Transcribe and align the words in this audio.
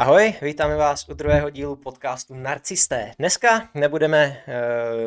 Ahoj, 0.00 0.34
vítáme 0.42 0.76
vás 0.76 1.08
u 1.08 1.14
druhého 1.14 1.50
dílu 1.50 1.76
podcastu 1.76 2.34
Narcisté. 2.34 3.12
Dneska 3.18 3.68
nebudeme 3.74 4.44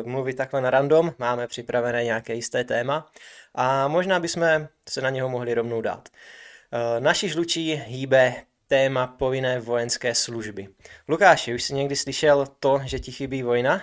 uh, 0.02 0.06
mluvit 0.06 0.34
takhle 0.34 0.60
na 0.60 0.70
random, 0.70 1.12
máme 1.18 1.46
připravené 1.46 2.04
nějaké 2.04 2.34
jisté 2.34 2.64
téma 2.64 3.10
a 3.54 3.88
možná 3.88 4.20
bychom 4.20 4.42
se 4.88 5.00
na 5.00 5.10
něho 5.10 5.28
mohli 5.28 5.54
rovnou 5.54 5.80
dát. 5.80 6.08
Uh, 6.08 7.04
naši 7.04 7.28
žlučí 7.28 7.74
hýbe 7.74 8.34
téma 8.66 9.06
povinné 9.06 9.60
vojenské 9.60 10.14
služby. 10.14 10.68
Lukáši, 11.08 11.54
už 11.54 11.62
jsi 11.62 11.74
někdy 11.74 11.96
slyšel 11.96 12.46
to, 12.58 12.80
že 12.84 12.98
ti 12.98 13.12
chybí 13.12 13.42
vojna? 13.42 13.82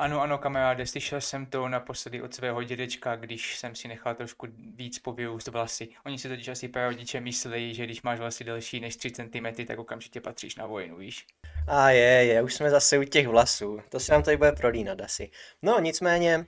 Ano, 0.00 0.20
ano, 0.22 0.38
kamaráde, 0.38 0.86
slyšel 0.86 1.20
jsem 1.20 1.46
to 1.46 1.68
naposledy 1.68 2.22
od 2.22 2.34
svého 2.34 2.62
dědečka, 2.62 3.16
když 3.16 3.58
jsem 3.58 3.74
si 3.74 3.88
nechal 3.88 4.14
trošku 4.14 4.46
víc 4.74 4.98
povyrůst 4.98 5.48
vlasy. 5.48 5.88
Oni 6.06 6.18
si 6.18 6.28
totiž 6.28 6.48
asi 6.48 6.68
prarodiče 6.68 7.20
myslí, 7.20 7.74
že 7.74 7.84
když 7.84 8.02
máš 8.02 8.18
vlasy 8.18 8.44
delší 8.44 8.80
než 8.80 8.96
3 8.96 9.10
cm, 9.10 9.64
tak 9.66 9.78
okamžitě 9.78 10.20
patříš 10.20 10.56
na 10.56 10.66
vojnu, 10.66 10.96
víš? 10.96 11.26
A 11.68 11.90
je, 11.90 12.24
je, 12.24 12.42
už 12.42 12.54
jsme 12.54 12.70
zase 12.70 12.98
u 12.98 13.04
těch 13.04 13.28
vlasů. 13.28 13.80
To 13.88 14.00
se 14.00 14.12
nám 14.12 14.22
tady 14.22 14.36
bude 14.36 14.52
prolínat 14.52 15.00
asi. 15.00 15.30
No, 15.62 15.80
nicméně, 15.80 16.46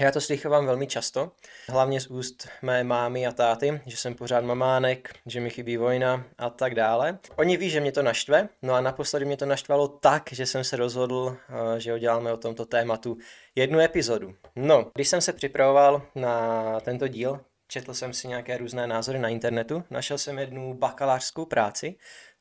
já 0.00 0.10
to 0.10 0.20
slychávám 0.20 0.66
velmi 0.66 0.86
často, 0.86 1.32
hlavně 1.68 2.00
z 2.00 2.06
úst 2.06 2.48
mé 2.62 2.84
mámy 2.84 3.26
a 3.26 3.32
táty, 3.32 3.80
že 3.86 3.96
jsem 3.96 4.14
pořád 4.14 4.44
mamánek, 4.44 5.14
že 5.26 5.40
mi 5.40 5.50
chybí 5.50 5.76
vojna 5.76 6.24
a 6.38 6.50
tak 6.50 6.74
dále. 6.74 7.18
Oni 7.36 7.56
ví, 7.56 7.70
že 7.70 7.80
mě 7.80 7.92
to 7.92 8.02
naštve, 8.02 8.48
no 8.62 8.74
a 8.74 8.80
naposledy 8.80 9.24
mě 9.24 9.36
to 9.36 9.46
naštvalo 9.46 9.88
tak, 9.88 10.32
že 10.32 10.46
jsem 10.46 10.64
se 10.64 10.76
rozhodl, 10.76 11.36
eh, 11.76 11.80
že 11.80 11.94
uděláme 11.94 12.32
o 12.32 12.36
tomto 12.36 12.64
tématu 12.66 13.18
jednu 13.54 13.80
epizodu. 13.80 14.34
No, 14.56 14.90
když 14.94 15.08
jsem 15.08 15.20
se 15.20 15.32
připravoval 15.32 16.02
na 16.14 16.80
tento 16.80 17.08
díl, 17.08 17.40
četl 17.72 17.94
jsem 17.94 18.12
si 18.12 18.28
nějaké 18.28 18.58
různé 18.58 18.86
názory 18.86 19.18
na 19.18 19.28
internetu, 19.28 19.84
našel 19.90 20.18
jsem 20.18 20.38
jednu 20.38 20.74
bakalářskou 20.74 21.44
práci, 21.44 21.94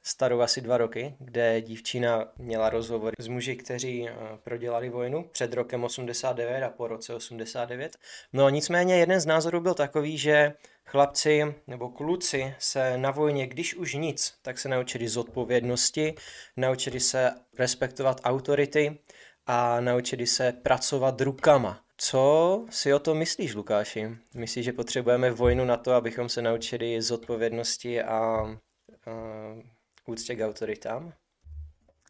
starou 0.04 0.40
asi 0.40 0.62
dva 0.62 0.78
roky, 0.78 1.16
kde 1.20 1.62
dívčina 1.62 2.32
měla 2.38 2.70
rozhovory 2.70 3.16
s 3.20 3.28
muži, 3.28 3.56
kteří 3.56 4.10
eh, 4.10 4.14
prodělali 4.44 4.90
vojnu 4.90 5.30
před 5.32 5.54
rokem 5.54 5.84
89 5.84 6.64
a 6.64 6.70
po 6.70 6.88
roce 6.88 7.16
89. 7.16 7.98
No 8.34 8.50
nicméně 8.50 8.96
jeden 8.96 9.20
z 9.20 9.26
názorů 9.26 9.62
byl 9.62 9.74
takový, 9.74 10.18
že 10.18 10.54
chlapci 10.86 11.56
nebo 11.68 11.90
kluci 11.90 12.56
se 12.60 12.98
na 12.98 13.12
vojně, 13.12 13.48
když 13.48 13.76
už 13.76 13.94
nic, 13.94 14.34
tak 14.42 14.60
se 14.60 14.70
naučili 14.70 15.08
zodpovědnosti, 15.08 16.16
naučili 16.58 17.00
se 17.00 17.32
respektovat 17.58 18.22
autority 18.24 19.00
a 19.46 19.80
naučili 19.80 20.28
se 20.28 20.52
pracovat 20.52 21.22
rukama. 21.22 21.84
Co 22.04 22.66
si 22.70 22.94
o 22.94 23.00
tom 23.00 23.18
myslíš, 23.18 23.56
Lukáši? 23.56 24.18
Myslíš, 24.36 24.66
že 24.66 24.74
potřebujeme 24.74 25.32
vojnu 25.32 25.66
na 25.66 25.78
to, 25.78 25.92
abychom 25.92 26.30
se 26.30 26.42
naučili 26.42 27.02
zodpovědnosti 27.02 28.02
a, 28.02 28.16
a 28.16 28.58
úctě 30.06 30.36
k 30.36 30.48
autoritám? 30.48 31.14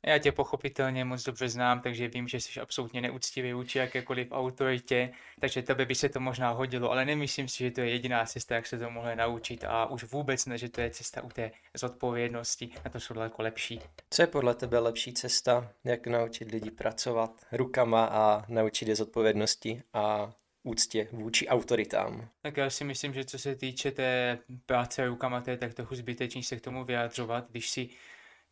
Já 0.05 0.17
tě 0.17 0.31
pochopitelně 0.31 1.05
moc 1.05 1.23
dobře 1.23 1.49
znám, 1.49 1.81
takže 1.81 2.07
vím, 2.07 2.27
že 2.27 2.39
jsi 2.39 2.59
absolutně 2.59 3.02
neúctivý 3.02 3.53
vůči 3.53 3.77
jakékoliv 3.77 4.27
autoritě, 4.31 5.11
takže 5.39 5.61
tebe 5.61 5.85
by 5.85 5.95
se 5.95 6.09
to 6.09 6.19
možná 6.19 6.49
hodilo, 6.49 6.91
ale 6.91 7.05
nemyslím 7.05 7.47
si, 7.47 7.57
že 7.57 7.71
to 7.71 7.81
je 7.81 7.89
jediná 7.89 8.25
cesta, 8.25 8.55
jak 8.55 8.67
se 8.67 8.79
to 8.79 8.89
mohli 8.89 9.16
naučit 9.16 9.63
a 9.63 9.85
už 9.85 10.03
vůbec 10.03 10.45
ne, 10.45 10.57
že 10.57 10.69
to 10.69 10.81
je 10.81 10.89
cesta 10.89 11.22
u 11.22 11.29
té 11.29 11.52
zodpovědnosti, 11.73 12.69
na 12.85 12.91
to 12.91 12.99
jsou 12.99 13.13
daleko 13.13 13.41
lepší. 13.41 13.81
Co 14.09 14.22
je 14.22 14.27
podle 14.27 14.55
tebe 14.55 14.79
lepší 14.79 15.13
cesta, 15.13 15.72
jak 15.83 16.07
naučit 16.07 16.52
lidi 16.52 16.72
pracovat 16.72 17.31
rukama 17.52 18.05
a 18.05 18.45
naučit 18.47 18.88
je 18.88 18.95
zodpovědnosti 18.95 19.81
a 19.94 20.31
úctě 20.63 21.07
vůči 21.11 21.47
autoritám. 21.47 22.29
Tak 22.41 22.57
já 22.57 22.69
si 22.69 22.83
myslím, 22.83 23.13
že 23.13 23.25
co 23.25 23.39
se 23.39 23.55
týče 23.55 23.91
té 23.91 24.39
práce 24.66 25.05
rukama, 25.05 25.41
to 25.41 25.49
je 25.49 25.57
tak 25.57 25.73
trochu 25.73 25.95
zbytečný 25.95 26.44
se 26.44 26.55
k 26.55 26.61
tomu 26.61 26.83
vyjadřovat, 26.85 27.45
když 27.52 27.69
si 27.69 27.89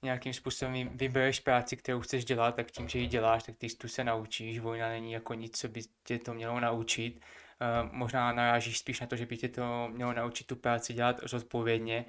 nějakým 0.04 0.34
způsobem 0.34 0.90
vybereš 0.90 1.40
práci, 1.40 1.78
kterou 1.78 2.00
chceš 2.00 2.26
dělat, 2.26 2.56
tak 2.56 2.72
tím, 2.72 2.88
že 2.88 3.00
ji 3.00 3.08
děláš, 3.08 3.44
tak 3.44 3.56
ty 3.58 3.68
tu 3.68 3.88
se 3.88 4.04
naučíš. 4.04 4.60
Vojna 4.60 4.90
není 4.90 5.12
jako 5.12 5.34
nic, 5.34 5.60
co 5.60 5.68
by 5.68 5.82
tě 6.04 6.20
to 6.20 6.34
mělo 6.34 6.60
naučit. 6.60 7.20
Uh, 7.62 7.92
možná 7.92 8.34
narážíš 8.34 8.80
spíš 8.80 9.00
na 9.00 9.08
to, 9.08 9.16
že 9.16 9.26
by 9.26 9.38
tě 9.38 9.48
to 9.48 9.88
mělo 9.92 10.14
naučit 10.14 10.48
tu 10.48 10.56
práci 10.56 10.94
dělat 10.94 11.20
zodpovědně. 11.24 12.06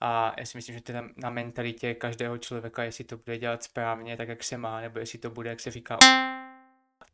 A 0.00 0.34
já 0.38 0.46
si 0.46 0.58
myslím, 0.58 0.74
že 0.74 0.80
to 0.82 0.92
je 0.92 1.02
na 1.16 1.30
mentalitě 1.30 1.94
každého 1.94 2.38
člověka, 2.38 2.84
jestli 2.84 3.04
to 3.04 3.16
bude 3.16 3.38
dělat 3.38 3.62
správně, 3.62 4.16
tak 4.16 4.28
jak 4.28 4.44
se 4.44 4.56
má, 4.56 4.80
nebo 4.80 4.98
jestli 4.98 5.18
to 5.18 5.30
bude, 5.30 5.50
jak 5.50 5.60
se 5.60 5.70
říká, 5.70 5.98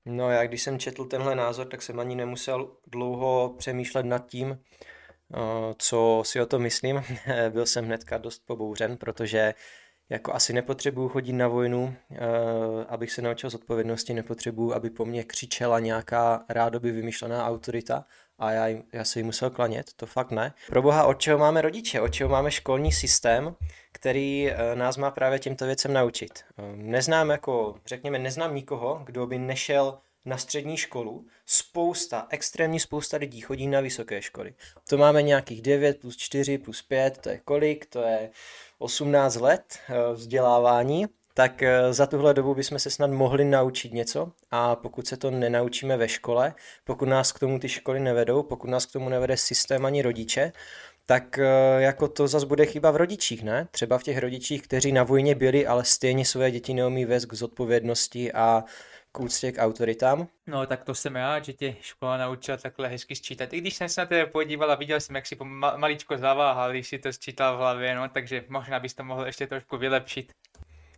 No 0.05 0.31
já 0.31 0.47
když 0.47 0.63
jsem 0.63 0.79
četl 0.79 1.05
tenhle 1.05 1.35
názor, 1.35 1.67
tak 1.67 1.83
jsem 1.83 2.01
ani 2.01 2.15
nemusel 2.15 2.77
dlouho 2.87 3.55
přemýšlet 3.59 4.07
nad 4.07 4.27
tím, 4.27 4.59
eh, 5.35 5.39
co 5.79 6.23
si 6.27 6.41
o 6.41 6.47
to 6.47 6.59
myslím. 6.59 7.03
Byl 7.51 7.67
jsem 7.67 7.85
hnedka 7.85 8.19
dost 8.19 8.43
pobouřen, 8.47 8.97
protože 8.97 9.55
jako 10.11 10.35
asi 10.35 10.53
nepotřebuju 10.53 11.09
chodit 11.09 11.33
na 11.33 11.49
vojnu, 11.49 11.95
eh, 12.11 12.17
abych 12.89 13.13
se 13.13 13.23
naučil 13.23 13.51
zodpovědnosti, 13.51 14.15
nepotřebuju, 14.15 14.75
aby 14.75 14.91
po 14.91 15.05
mně 15.05 15.25
křičela 15.25 15.79
nějaká 15.79 16.45
rádoby 16.49 16.93
vymyšlená 16.93 17.47
autorita 17.47 18.05
a 18.39 18.53
já, 18.53 18.83
já 18.93 19.05
se 19.05 19.19
jí 19.19 19.23
musel 19.23 19.51
klanět, 19.51 19.87
to 19.97 20.07
fakt 20.07 20.31
ne. 20.31 20.53
Pro 20.67 20.83
boha, 20.83 21.05
od 21.05 21.21
čeho 21.21 21.39
máme 21.39 21.63
rodiče, 21.63 22.01
od 22.01 22.09
čeho 22.09 22.31
máme 22.31 22.51
školní 22.51 22.93
systém, 22.93 23.55
který 23.93 24.51
eh, 24.51 24.77
nás 24.77 24.97
má 24.97 25.11
právě 25.11 25.39
těmto 25.39 25.67
věcem 25.67 25.93
naučit. 25.93 26.45
Eh, 26.59 26.63
neznám 26.77 27.31
jako, 27.31 27.75
řekněme, 27.87 28.19
neznám 28.19 28.55
nikoho, 28.55 29.03
kdo 29.05 29.27
by 29.27 29.39
nešel 29.39 29.99
na 30.25 30.39
střední 30.39 30.77
školu. 30.77 31.27
Spousta, 31.47 32.27
extrémní 32.31 32.81
spousta 32.81 33.17
lidí 33.17 33.41
chodí 33.41 33.67
na 33.67 33.81
vysoké 33.81 34.23
školy. 34.23 34.55
To 34.89 34.99
máme 34.99 35.23
nějakých 35.23 35.63
9 35.63 36.01
plus 36.01 36.17
4 36.17 36.59
plus 36.59 36.83
5, 36.83 37.19
to 37.19 37.29
je 37.29 37.41
kolik? 37.45 37.87
To 37.87 38.03
je 38.03 38.31
18 38.79 39.37
let 39.37 39.79
eh, 39.89 40.13
vzdělávání 40.13 41.07
tak 41.35 41.63
eh, 41.63 41.93
za 41.93 42.07
tuhle 42.07 42.35
dobu 42.35 42.55
bychom 42.55 42.79
se 42.79 42.91
snad 42.91 43.11
mohli 43.11 43.45
naučit 43.45 43.93
něco 43.93 44.33
a 44.51 44.77
pokud 44.77 45.07
se 45.07 45.17
to 45.17 45.31
nenaučíme 45.31 45.97
ve 45.97 46.09
škole, 46.09 46.55
pokud 46.85 47.09
nás 47.09 47.33
k 47.33 47.39
tomu 47.39 47.59
ty 47.59 47.69
školy 47.69 48.01
nevedou, 48.01 48.43
pokud 48.43 48.71
nás 48.71 48.87
k 48.87 48.93
tomu 48.93 49.09
nevede 49.09 49.37
systém 49.37 49.87
ani 49.87 50.03
rodiče, 50.03 50.53
tak 51.07 51.39
eh, 51.39 51.47
jako 51.79 52.09
to 52.09 52.29
zase 52.29 52.47
bude 52.47 52.67
chyba 52.67 52.91
v 52.91 52.97
rodičích, 52.97 53.43
ne? 53.43 53.69
Třeba 53.71 53.99
v 53.99 54.03
těch 54.03 54.19
rodičích, 54.19 54.63
kteří 54.63 54.93
na 54.93 55.03
vojně 55.03 55.35
byli, 55.35 55.67
ale 55.67 55.85
stejně 55.85 56.25
své 56.25 56.51
děti 56.51 56.75
neumí 56.75 57.05
vést 57.05 57.25
k 57.25 57.35
zodpovědnosti 57.35 58.33
a 58.33 58.65
k 59.13 59.21
úctě 59.21 59.53
k 59.53 59.63
autoritám. 59.63 60.29
No 60.47 60.67
tak 60.67 60.85
to 60.85 60.95
jsem 60.95 61.17
rád, 61.17 61.45
že 61.45 61.53
tě 61.53 61.77
škola 61.81 62.17
naučila 62.17 62.57
takhle 62.57 62.89
hezky 62.89 63.17
sčítat. 63.17 63.53
I 63.53 63.61
když 63.61 63.75
jsem 63.75 63.89
se 63.89 64.01
na 64.01 64.07
tebe 64.07 64.27
podíval 64.27 64.71
a 64.71 64.75
viděl 64.75 65.01
jsem, 65.01 65.17
jak 65.17 65.27
si 65.27 65.37
maličko 65.77 66.19
zaváhal, 66.19 66.71
když 66.71 66.89
si 66.89 66.99
to 66.99 67.13
sčítal 67.13 67.57
v 67.57 67.59
hlavě, 67.59 67.95
no 67.95 68.09
takže 68.09 68.45
možná 68.49 68.81
bys 68.81 68.95
to 68.95 69.05
mohl 69.05 69.27
ještě 69.27 69.47
trošku 69.47 69.77
vylepšit. 69.77 70.33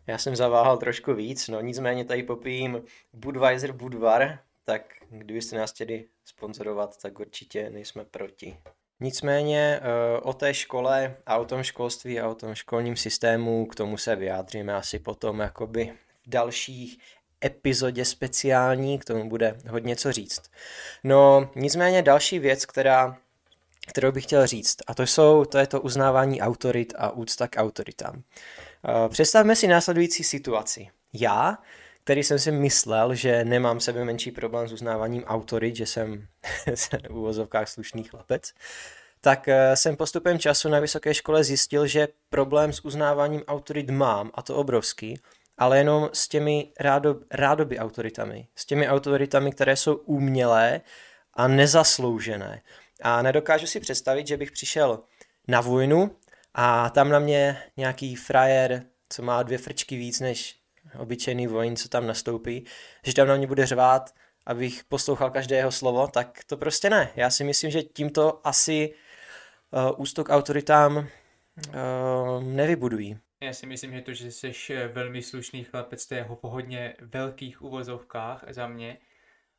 Já 0.07 0.19
jsem 0.19 0.37
zaváhal 0.37 0.77
trošku 0.77 1.15
víc, 1.15 1.49
no 1.49 1.61
nicméně 1.61 2.05
tady 2.05 2.23
popijím 2.23 2.83
Budweiser 3.13 3.73
Budvar, 3.73 4.39
tak 4.65 4.83
kdybyste 5.11 5.57
nás 5.57 5.73
chtěli 5.73 6.05
sponzorovat, 6.25 7.03
tak 7.03 7.21
určitě 7.21 7.71
nejsme 7.71 8.05
proti. 8.05 8.57
Nicméně 9.01 9.81
eh, 9.83 10.21
o 10.21 10.33
té 10.33 10.55
škole 10.55 11.17
a 11.27 11.37
o 11.37 11.45
tom 11.45 11.63
školství 11.63 12.21
a 12.21 12.29
o 12.29 12.35
tom 12.35 12.55
školním 12.55 12.97
systému, 12.97 13.67
k 13.67 13.75
tomu 13.75 13.97
se 13.97 14.17
vyjádříme 14.17 14.75
asi 14.75 14.99
potom 14.99 15.41
jakoby 15.41 15.93
v 16.27 16.31
dalších 16.31 16.99
epizodě 17.45 18.05
speciální, 18.05 18.99
k 18.99 19.05
tomu 19.05 19.29
bude 19.29 19.59
hodně 19.69 19.97
co 19.97 20.13
říct. 20.13 20.43
No 21.05 21.51
nicméně 21.57 22.03
další 22.03 22.39
věc, 22.39 22.67
která 22.67 23.17
kterou 23.87 24.13
bych 24.13 24.25
chtěl 24.25 24.47
říct, 24.47 24.77
a 24.87 24.95
to, 24.95 25.03
jsou, 25.03 25.45
to 25.45 25.59
je 25.59 25.67
to 25.67 25.81
uznávání 25.81 26.41
autorit 26.41 26.95
a 26.97 27.11
úcta 27.11 27.49
k 27.49 27.57
autoritám. 27.57 28.23
Eh, 28.25 29.09
představme 29.09 29.57
si 29.57 29.67
následující 29.67 30.25
situaci. 30.25 30.89
Já, 31.13 31.59
který 32.05 32.23
jsem 32.23 32.39
si 32.39 32.51
myslel, 32.51 33.15
že 33.15 33.45
nemám 33.45 33.81
sebe 33.81 34.05
menší 34.05 34.31
problém 34.31 34.69
s 34.69 34.73
uznáváním 34.73 35.25
autorit, 35.25 35.77
že 35.77 35.87
jsem 35.87 36.27
v 37.11 37.17
uvozovkách 37.17 37.69
slušný 37.69 38.05
chlapec, 38.05 38.53
tak 39.21 39.49
eh, 39.49 39.77
jsem 39.77 39.97
postupem 39.97 40.39
času 40.39 40.69
na 40.69 40.81
vysoké 40.81 41.15
škole 41.15 41.45
zjistil, 41.45 41.87
že 41.87 42.09
problém 42.31 42.73
s 42.73 42.85
uznáváním 42.85 43.43
autorit 43.43 43.91
mám, 43.91 44.31
a 44.35 44.43
to 44.43 44.57
obrovský, 44.57 45.21
ale 45.59 45.79
jenom 45.79 46.11
s 46.13 46.29
těmi 46.29 46.73
rádo, 46.81 47.17
rádoby 47.31 47.79
autoritami. 47.79 48.49
S 48.57 48.67
těmi 48.67 48.89
autoritami, 48.89 49.53
které 49.53 49.77
jsou 49.77 49.95
umělé 49.95 50.81
a 51.35 51.49
nezasloužené. 51.49 52.63
A 53.03 53.23
nedokážu 53.23 53.67
si 53.67 53.81
představit, 53.81 54.27
že 54.27 54.37
bych 54.37 54.53
přišel 54.53 55.03
na 55.49 55.61
vojnu 55.61 56.17
a 56.55 56.91
tam 56.91 57.09
na 57.09 57.19
mě 57.19 57.63
nějaký 57.77 58.17
frajer, 58.17 58.85
co 59.09 59.23
má 59.23 59.43
dvě 59.43 59.59
frčky 59.59 59.97
víc 59.97 60.21
než 60.21 60.57
obyčejný 60.99 61.47
vojín, 61.47 61.77
co 61.77 61.89
tam 61.89 62.07
nastoupí, 62.07 62.65
že 63.05 63.15
tam 63.15 63.29
na 63.29 63.37
mě 63.37 63.47
bude 63.47 63.67
řvát, 63.67 64.11
abych 64.47 64.85
poslouchal 64.85 65.31
každé 65.31 65.57
jeho 65.57 65.73
slovo, 65.73 66.07
tak 66.07 66.39
to 66.47 66.57
prostě 66.57 66.91
ne. 66.91 67.11
Já 67.17 67.31
si 67.31 67.45
myslím, 67.45 67.71
že 67.71 67.83
tímto 67.83 68.41
asi 68.45 68.95
uh, 69.71 70.01
ústok 70.01 70.29
autoritám 70.29 70.97
uh, 70.97 71.05
nevybudují. 72.43 73.19
Já 73.43 73.53
si 73.53 73.67
myslím, 73.67 73.93
že 73.93 74.03
to, 74.03 74.13
že 74.13 74.31
jsi 74.31 74.53
velmi 74.89 75.23
slušný 75.23 75.65
chlapec, 75.65 76.07
to 76.07 76.15
je 76.15 76.23
ho 76.23 76.37
po 76.37 76.49
hodně 76.49 76.95
velkých 77.01 77.63
uvozovkách 77.63 78.45
za 78.49 78.67
mě, 78.67 78.99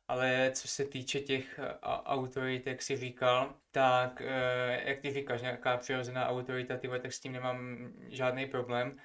ale 0.08 0.50
co 0.54 0.68
se 0.68 0.84
týče 0.84 1.20
těch 1.20 1.58
eh, 1.58 1.74
autorit, 1.84 2.66
jak 2.66 2.82
jsi 2.82 2.96
říkal, 2.96 3.54
tak 3.70 4.20
eh, 4.20 4.82
jak 4.84 5.00
ty 5.00 5.12
říkáš, 5.12 5.42
nějaká 5.42 5.76
přirozená 5.76 6.28
autorita, 6.28 6.76
tyhle, 6.76 7.00
tak 7.00 7.12
s 7.12 7.20
tím 7.20 7.32
nemám 7.32 7.92
žádný 8.08 8.46
problém, 8.46 8.98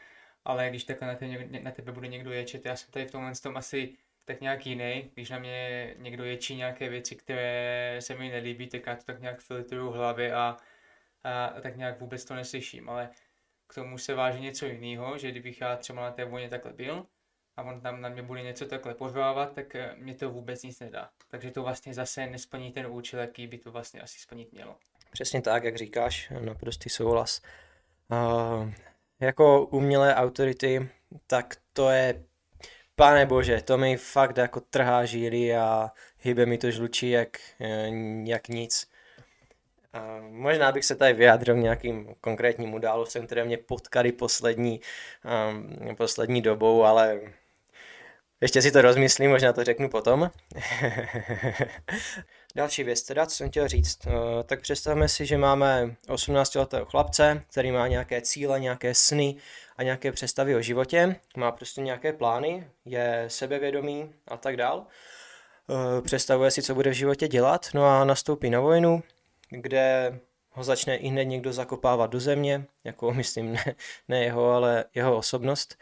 ale 0.45 0.69
když 0.69 0.83
takhle 0.83 1.07
na, 1.07 1.15
tebe, 1.15 1.59
na 1.61 1.71
tebe 1.71 1.91
bude 1.91 2.07
někdo 2.07 2.31
ječet, 2.31 2.65
já 2.65 2.75
jsem 2.75 2.91
tady 2.91 3.05
v 3.05 3.11
tomhle 3.11 3.31
tom 3.43 3.57
asi 3.57 3.97
tak 4.25 4.41
nějak 4.41 4.65
jiný. 4.65 5.11
Když 5.13 5.29
na 5.29 5.39
mě 5.39 5.93
někdo 5.97 6.23
ječí 6.23 6.55
nějaké 6.55 6.89
věci, 6.89 7.15
které 7.15 7.97
se 7.99 8.15
mi 8.15 8.29
nelíbí, 8.29 8.67
tak 8.67 8.87
já 8.87 8.95
to 8.95 9.03
tak 9.03 9.21
nějak 9.21 9.41
filtruju 9.41 9.91
v 9.91 9.95
hlavě 9.95 10.33
a, 10.33 10.57
a, 11.23 11.45
a 11.45 11.61
tak 11.61 11.77
nějak 11.77 11.99
vůbec 11.99 12.25
to 12.25 12.35
neslyším. 12.35 12.89
Ale 12.89 13.09
k 13.69 13.73
tomu 13.73 13.97
se 13.97 14.13
váží 14.13 14.41
něco 14.41 14.65
jiného, 14.65 15.17
že 15.17 15.31
kdybych 15.31 15.61
já 15.61 15.75
třeba 15.75 16.01
na 16.01 16.11
té 16.11 16.25
vojně 16.25 16.49
takhle 16.49 16.73
byl 16.73 17.05
a 17.57 17.63
on 17.63 17.81
tam 17.81 18.01
na 18.01 18.09
mě 18.09 18.21
bude 18.21 18.41
něco 18.41 18.65
takhle 18.65 18.93
pořvávat, 18.93 19.53
tak 19.53 19.75
eh, 19.75 19.95
mě 19.97 20.15
to 20.15 20.29
vůbec 20.29 20.63
nic 20.63 20.79
nedá. 20.79 21.09
Takže 21.27 21.51
to 21.51 21.63
vlastně 21.63 21.93
zase 21.93 22.27
nesplní 22.27 22.71
ten 22.71 22.87
účel, 22.87 23.19
jaký 23.19 23.47
by 23.47 23.57
to 23.57 23.71
vlastně 23.71 24.01
asi 24.01 24.19
splnit 24.19 24.53
mělo. 24.53 24.75
Přesně 25.11 25.41
tak, 25.41 25.63
jak 25.63 25.77
říkáš, 25.77 26.31
naprostý 26.39 26.89
souhlas. 26.89 27.41
Uh, 28.11 28.71
jako 29.19 29.65
umělé 29.65 30.15
autority, 30.15 30.89
tak 31.27 31.55
to 31.73 31.89
je, 31.89 32.23
pane 32.95 33.25
bože, 33.25 33.61
to 33.61 33.77
mi 33.77 33.97
fakt 33.97 34.37
jako 34.37 34.59
trhá 34.61 35.05
žíly 35.05 35.55
a 35.55 35.91
hybe 36.19 36.45
mi 36.45 36.57
to 36.57 36.71
žlučí 36.71 37.09
jak, 37.09 37.37
eh, 37.61 37.89
jak 38.23 38.47
nic. 38.47 38.89
Možná 40.29 40.71
bych 40.71 40.85
se 40.85 40.95
tady 40.95 41.13
vyjádřil 41.13 41.55
nějakým 41.55 42.15
konkrétním 42.21 42.73
událostem, 42.73 43.25
které 43.25 43.43
mě 43.43 43.57
potkali 43.57 44.11
poslední, 44.11 44.81
um, 45.87 45.95
poslední 45.95 46.41
dobou, 46.41 46.83
ale 46.83 47.21
ještě 48.41 48.61
si 48.61 48.71
to 48.71 48.81
rozmyslím, 48.81 49.31
možná 49.31 49.53
to 49.53 49.63
řeknu 49.63 49.89
potom. 49.89 50.31
Další 52.55 52.83
věc 52.83 53.03
teda, 53.03 53.25
co 53.25 53.35
jsem 53.35 53.49
chtěl 53.49 53.67
říct, 53.67 54.05
uh, 54.05 54.13
tak 54.45 54.61
představme 54.61 55.09
si, 55.09 55.25
že 55.25 55.37
máme 55.37 55.95
18-letého 56.07 56.85
chlapce, 56.85 57.43
který 57.51 57.71
má 57.71 57.87
nějaké 57.87 58.21
cíle, 58.21 58.59
nějaké 58.59 58.95
sny 58.95 59.35
a 59.77 59.83
nějaké 59.83 60.11
představy 60.11 60.55
o 60.55 60.61
životě, 60.61 61.15
má 61.37 61.51
prostě 61.51 61.81
nějaké 61.81 62.13
plány, 62.13 62.67
je 62.85 63.25
sebevědomý 63.27 64.13
a 64.27 64.37
tak 64.37 64.57
dál. 64.57 64.85
Uh, 65.67 66.01
představuje 66.01 66.51
si, 66.51 66.61
co 66.61 66.75
bude 66.75 66.89
v 66.89 66.93
životě 66.93 67.27
dělat, 67.27 67.67
no 67.73 67.85
a 67.85 68.03
nastoupí 68.03 68.49
na 68.49 68.59
vojnu, 68.59 69.03
kde 69.49 70.19
ho 70.49 70.63
začne 70.63 70.97
i 70.97 71.07
hned 71.07 71.25
někdo 71.25 71.53
zakopávat 71.53 72.11
do 72.11 72.19
země, 72.19 72.65
jako 72.83 73.13
myslím 73.13 73.53
ne, 73.53 73.75
ne 74.07 74.23
jeho, 74.23 74.51
ale 74.51 74.85
jeho 74.95 75.17
osobnost 75.17 75.75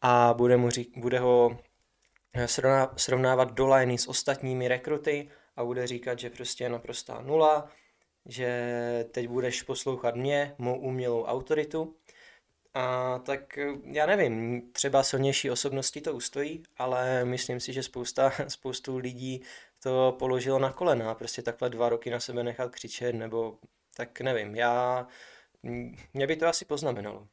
a 0.00 0.34
bude, 0.34 0.56
mu 0.56 0.70
řík, 0.70 0.98
bude 0.98 1.18
ho 1.18 1.58
srovnávat 2.96 3.52
do 3.52 3.66
lajny 3.66 3.98
s 3.98 4.08
ostatními 4.08 4.68
rekruty 4.68 5.30
a 5.56 5.64
bude 5.64 5.86
říkat, 5.86 6.18
že 6.18 6.30
prostě 6.30 6.64
je 6.64 6.68
naprostá 6.68 7.20
nula, 7.20 7.70
že 8.26 9.08
teď 9.10 9.28
budeš 9.28 9.62
poslouchat 9.62 10.16
mě, 10.16 10.54
mou 10.58 10.78
umělou 10.80 11.24
autoritu. 11.24 11.96
A 12.74 13.18
tak 13.18 13.58
já 13.84 14.06
nevím, 14.06 14.62
třeba 14.72 15.02
silnější 15.02 15.50
osobnosti 15.50 16.00
to 16.00 16.14
ustojí, 16.14 16.62
ale 16.76 17.24
myslím 17.24 17.60
si, 17.60 17.72
že 17.72 17.82
spousta, 17.82 18.32
spoustu 18.48 18.98
lidí 18.98 19.42
to 19.86 20.16
položilo 20.18 20.58
na 20.58 20.72
kolena, 20.72 21.14
prostě 21.14 21.42
takhle 21.42 21.70
dva 21.70 21.88
roky 21.88 22.10
na 22.10 22.20
sebe 22.20 22.42
nechat 22.42 22.70
křičet, 22.70 23.14
nebo 23.14 23.58
tak 23.96 24.20
nevím, 24.20 24.54
já, 24.54 25.06
mě 26.14 26.26
by 26.26 26.36
to 26.36 26.46
asi 26.46 26.64
poznamenalo. 26.64 27.26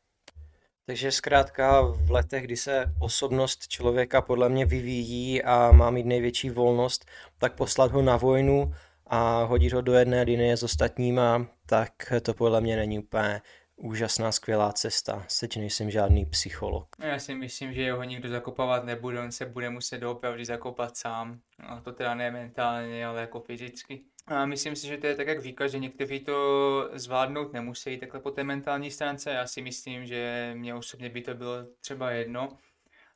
Takže 0.85 1.11
zkrátka 1.11 1.81
v 1.81 2.11
letech, 2.11 2.43
kdy 2.43 2.57
se 2.57 2.85
osobnost 2.99 3.67
člověka 3.67 4.21
podle 4.21 4.49
mě 4.49 4.65
vyvíjí 4.65 5.43
a 5.43 5.71
má 5.71 5.89
mít 5.89 6.05
největší 6.05 6.49
volnost, 6.49 7.05
tak 7.37 7.53
poslat 7.53 7.91
ho 7.91 8.01
na 8.01 8.17
vojnu 8.17 8.73
a 9.07 9.43
hodit 9.43 9.73
ho 9.73 9.81
do 9.81 9.93
jedné 9.93 10.21
linie 10.21 10.57
s 10.57 10.63
ostatníma, 10.63 11.47
tak 11.65 12.13
to 12.21 12.33
podle 12.33 12.61
mě 12.61 12.75
není 12.75 12.99
úplně 12.99 13.41
úžasná, 13.75 14.31
skvělá 14.31 14.73
cesta. 14.73 15.25
Seď 15.27 15.57
nejsem 15.57 15.91
žádný 15.91 16.25
psycholog. 16.25 16.87
No 16.99 17.07
já 17.07 17.19
si 17.19 17.35
myslím, 17.35 17.73
že 17.73 17.91
ho 17.91 18.03
nikdo 18.03 18.29
zakopávat 18.29 18.85
nebude, 18.85 19.19
on 19.19 19.31
se 19.31 19.45
bude 19.45 19.69
muset 19.69 19.97
doopravdy 19.97 20.45
zakopat 20.45 20.97
sám. 20.97 21.39
A 21.59 21.81
to 21.81 21.91
teda 21.91 22.15
ne 22.15 22.31
mentálně, 22.31 23.05
ale 23.05 23.21
jako 23.21 23.39
fyzicky. 23.39 24.01
A 24.27 24.45
myslím 24.45 24.75
si, 24.75 24.87
že 24.87 24.97
to 24.97 25.07
je 25.07 25.15
tak, 25.15 25.27
jak 25.27 25.41
říkáš, 25.41 25.71
že 25.71 25.79
někteří 25.79 26.19
to 26.19 26.89
zvládnout 26.93 27.53
nemusí 27.53 27.97
takhle 27.97 28.19
po 28.19 28.31
té 28.31 28.43
mentální 28.43 28.91
stránce. 28.91 29.31
Já 29.31 29.47
si 29.47 29.61
myslím, 29.61 30.05
že 30.05 30.51
mě 30.57 30.75
osobně 30.75 31.09
by 31.09 31.21
to 31.21 31.33
bylo 31.33 31.55
třeba 31.81 32.11
jedno. 32.11 32.57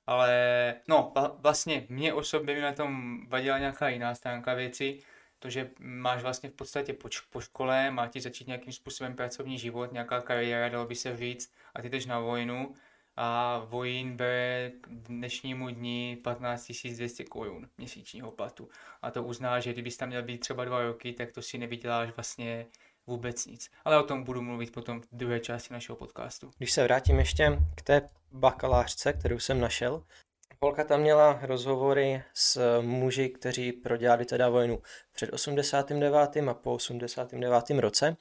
Ale 0.08 0.76
no, 0.88 1.14
vlastně 1.40 1.86
mě 1.90 2.14
osobně 2.14 2.56
by 2.56 2.62
na 2.62 2.72
tom 2.72 3.18
vadila 3.28 3.60
nějaká 3.60 3.90
jiná 3.90 4.16
stránka 4.16 4.54
věci 4.54 5.00
to, 5.48 5.52
že 5.52 5.70
máš 5.80 6.22
vlastně 6.22 6.50
v 6.50 6.54
podstatě 6.54 6.94
po, 6.94 7.10
po 7.30 7.42
škole, 7.42 7.92
má 7.92 8.08
ti 8.08 8.22
začít 8.22 8.48
nějakým 8.48 8.74
způsobem 8.74 9.16
pracovní 9.16 9.58
život, 9.58 9.92
nějaká 9.92 10.22
kariéra, 10.22 10.70
dalo 10.70 10.86
by 10.86 10.96
se 10.96 11.18
říct, 11.18 11.54
a 11.76 11.82
ty 11.82 11.90
jdeš 11.90 12.06
na 12.06 12.20
vojnu 12.20 12.74
a 13.16 13.58
vojín 13.60 14.18
bere 14.18 14.72
k 14.82 14.88
dnešnímu 14.90 15.70
dní 15.70 16.16
15 16.16 16.72
200 16.96 17.24
korun 17.24 17.70
měsíčního 17.78 18.32
platu. 18.32 18.70
A 19.02 19.12
to 19.12 19.24
uzná, 19.24 19.60
že 19.60 19.74
kdybys 19.74 19.98
tam 19.98 20.10
měl 20.10 20.24
být 20.24 20.38
třeba 20.38 20.66
dva 20.66 20.84
roky, 20.84 21.14
tak 21.14 21.32
to 21.32 21.42
si 21.42 21.58
nevyděláš 21.58 22.16
vlastně 22.16 22.66
vůbec 23.08 23.46
nic. 23.46 23.72
Ale 23.86 24.00
o 24.00 24.04
tom 24.04 24.24
budu 24.24 24.42
mluvit 24.42 24.72
potom 24.72 25.02
v 25.02 25.08
druhé 25.12 25.40
části 25.40 25.74
našeho 25.74 25.96
podcastu. 25.96 26.52
Když 26.58 26.72
se 26.72 26.84
vrátím 26.84 27.20
ještě 27.20 27.60
k 27.76 27.82
té 27.82 28.10
bakalářce, 28.32 29.14
kterou 29.14 29.40
jsem 29.40 29.60
našel, 29.60 30.04
Holka 30.62 30.84
tam 30.84 31.02
měla 31.02 31.40
rozhovory 31.42 32.24
s 32.34 32.82
muži, 32.82 33.30
kteří 33.30 33.72
prodělali 33.72 34.26
teda 34.26 34.50
vojnu 34.50 34.82
před 35.12 35.34
89. 35.34 36.38
a 36.50 36.54
po 36.54 36.74
89. 36.74 37.70
roce. 37.70 38.18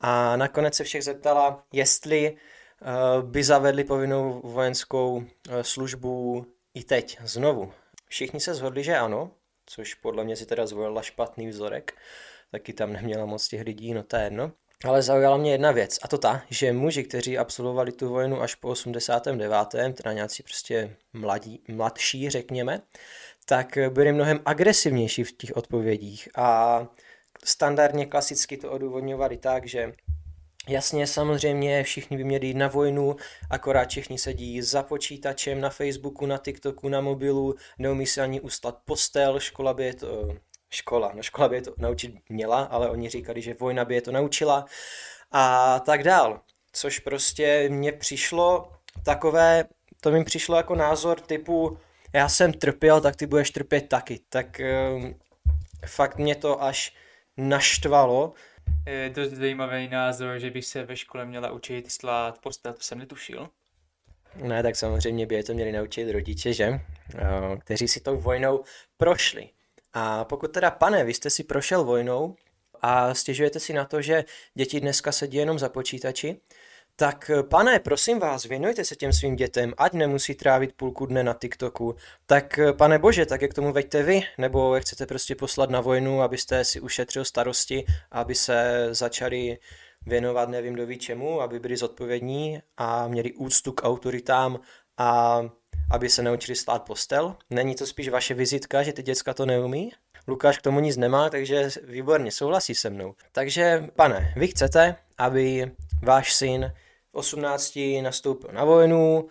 A 0.00 0.36
nakonec 0.36 0.74
se 0.74 0.84
všech 0.84 1.04
zeptala, 1.04 1.64
jestli 1.72 2.36
eh, 2.36 3.22
by 3.22 3.44
zavedli 3.44 3.84
povinnou 3.84 4.40
vojenskou 4.44 5.24
eh, 5.48 5.64
službu 5.64 6.46
i 6.74 6.84
teď, 6.84 7.18
znovu. 7.24 7.72
Všichni 8.06 8.40
se 8.40 8.54
shodli, 8.54 8.84
že 8.84 8.96
ano, 8.96 9.30
což 9.66 9.94
podle 9.94 10.24
mě 10.24 10.36
si 10.36 10.46
teda 10.46 10.66
zvolila 10.66 11.02
špatný 11.02 11.48
vzorek, 11.48 11.94
taky 12.50 12.72
tam 12.72 12.92
neměla 12.92 13.26
moc 13.26 13.48
těch 13.48 13.60
lidí, 13.60 13.94
no 13.94 14.02
to 14.02 14.16
je 14.16 14.24
jedno. 14.24 14.52
Ale 14.84 15.02
zaujala 15.02 15.36
mě 15.36 15.52
jedna 15.52 15.72
věc, 15.72 15.98
a 16.02 16.08
to 16.08 16.18
ta, 16.18 16.42
že 16.50 16.72
muži, 16.72 17.04
kteří 17.04 17.38
absolvovali 17.38 17.92
tu 17.92 18.08
vojnu 18.08 18.40
až 18.40 18.54
po 18.54 18.68
89., 18.68 19.68
teda 19.94 20.12
nějací 20.12 20.42
prostě 20.42 20.96
mladí, 21.12 21.62
mladší, 21.68 22.30
řekněme, 22.30 22.80
tak 23.44 23.78
byli 23.88 24.12
mnohem 24.12 24.40
agresivnější 24.44 25.24
v 25.24 25.32
těch 25.32 25.56
odpovědích 25.56 26.28
a 26.36 26.80
standardně 27.44 28.06
klasicky 28.06 28.56
to 28.56 28.70
odůvodňovali 28.70 29.36
tak, 29.36 29.66
že 29.66 29.92
Jasně, 30.68 31.06
samozřejmě, 31.06 31.82
všichni 31.82 32.16
by 32.16 32.24
měli 32.24 32.46
jít 32.46 32.56
na 32.56 32.68
vojnu, 32.68 33.16
akorát 33.50 33.88
všichni 33.88 34.18
sedí 34.18 34.62
za 34.62 34.82
počítačem, 34.82 35.60
na 35.60 35.70
Facebooku, 35.70 36.26
na 36.26 36.38
TikToku, 36.38 36.88
na 36.88 37.00
mobilu, 37.00 37.54
neumí 37.78 38.06
se 38.06 38.22
ani 38.22 38.40
ustat 38.40 38.78
postel, 38.84 39.40
škola 39.40 39.74
by 39.74 39.84
je 39.84 39.94
to 39.94 40.36
škola. 40.70 41.12
No 41.14 41.22
škola 41.22 41.48
by 41.48 41.56
je 41.56 41.62
to 41.62 41.74
naučit 41.78 42.14
měla, 42.28 42.62
ale 42.62 42.90
oni 42.90 43.08
říkali, 43.08 43.42
že 43.42 43.54
vojna 43.54 43.84
by 43.84 43.94
je 43.94 44.02
to 44.02 44.12
naučila 44.12 44.64
a 45.32 45.80
tak 45.80 46.02
dál. 46.02 46.40
Což 46.72 46.98
prostě 46.98 47.68
mně 47.68 47.92
přišlo 47.92 48.72
takové, 49.04 49.64
to 50.00 50.10
mi 50.10 50.24
přišlo 50.24 50.56
jako 50.56 50.74
názor 50.74 51.20
typu 51.20 51.78
já 52.12 52.28
jsem 52.28 52.52
trpěl, 52.52 53.00
tak 53.00 53.16
ty 53.16 53.26
budeš 53.26 53.50
trpět 53.50 53.88
taky. 53.88 54.20
Tak 54.28 54.60
um, 54.94 55.14
fakt 55.86 56.16
mě 56.18 56.34
to 56.34 56.62
až 56.62 56.94
naštvalo. 57.36 58.32
Je 58.86 59.10
to 59.10 59.28
zajímavý 59.28 59.88
názor, 59.88 60.38
že 60.38 60.50
bych 60.50 60.66
se 60.66 60.84
ve 60.84 60.96
škole 60.96 61.24
měla 61.24 61.50
učit 61.50 61.92
slát 61.92 62.38
postel, 62.38 62.72
to 62.72 62.80
jsem 62.80 62.98
netušil. 62.98 63.48
Ne, 64.42 64.62
tak 64.62 64.76
samozřejmě 64.76 65.26
by 65.26 65.34
je 65.34 65.44
to 65.44 65.54
měli 65.54 65.72
naučit 65.72 66.12
rodiče, 66.12 66.52
že? 66.52 66.80
Kteří 67.60 67.88
si 67.88 68.00
tou 68.00 68.20
vojnou 68.20 68.64
prošli. 68.96 69.50
A 69.92 70.24
pokud 70.24 70.52
teda, 70.52 70.70
pane, 70.70 71.04
vy 71.04 71.14
jste 71.14 71.30
si 71.30 71.44
prošel 71.44 71.84
vojnou 71.84 72.36
a 72.82 73.14
stěžujete 73.14 73.60
si 73.60 73.72
na 73.72 73.84
to, 73.84 74.02
že 74.02 74.24
děti 74.54 74.80
dneska 74.80 75.12
sedí 75.12 75.36
jenom 75.36 75.58
za 75.58 75.68
počítači, 75.68 76.40
tak 76.96 77.30
pane, 77.50 77.78
prosím 77.78 78.18
vás, 78.18 78.44
věnujte 78.44 78.84
se 78.84 78.96
těm 78.96 79.12
svým 79.12 79.36
dětem, 79.36 79.74
ať 79.78 79.92
nemusí 79.92 80.34
trávit 80.34 80.72
půlku 80.76 81.06
dne 81.06 81.22
na 81.22 81.34
TikToku. 81.34 81.94
Tak 82.26 82.60
pane 82.78 82.98
bože, 82.98 83.26
tak 83.26 83.42
jak 83.42 83.54
tomu 83.54 83.72
veďte 83.72 84.02
vy, 84.02 84.22
nebo 84.38 84.74
jak 84.74 84.84
chcete 84.84 85.06
prostě 85.06 85.34
poslat 85.34 85.70
na 85.70 85.80
vojnu, 85.80 86.22
abyste 86.22 86.64
si 86.64 86.80
ušetřil 86.80 87.24
starosti, 87.24 87.84
aby 88.10 88.34
se 88.34 88.88
začali 88.90 89.58
věnovat 90.06 90.48
nevím 90.48 90.74
do 90.74 90.94
čemu, 90.94 91.40
aby 91.40 91.60
byli 91.60 91.76
zodpovědní 91.76 92.60
a 92.76 93.08
měli 93.08 93.32
úctu 93.32 93.72
k 93.72 93.84
autoritám 93.84 94.60
a 94.96 95.40
aby 95.90 96.08
se 96.08 96.22
naučili 96.22 96.56
stát 96.56 96.82
postel. 96.82 97.36
Není 97.50 97.74
to 97.74 97.86
spíš 97.86 98.08
vaše 98.08 98.34
vizitka, 98.34 98.82
že 98.82 98.92
ty 98.92 99.02
děcka 99.02 99.34
to 99.34 99.46
neumí? 99.46 99.92
Lukáš 100.28 100.58
k 100.58 100.62
tomu 100.62 100.80
nic 100.80 100.96
nemá, 100.96 101.30
takže 101.30 101.68
výborně 101.84 102.32
souhlasí 102.32 102.74
se 102.74 102.90
mnou. 102.90 103.14
Takže, 103.32 103.88
pane, 103.96 104.34
vy 104.36 104.48
chcete, 104.48 104.96
aby 105.18 105.70
váš 106.02 106.32
syn 106.32 106.72
18 107.12 107.78
nastoupil 108.02 108.50
na 108.52 108.64
vojnu, 108.64 109.28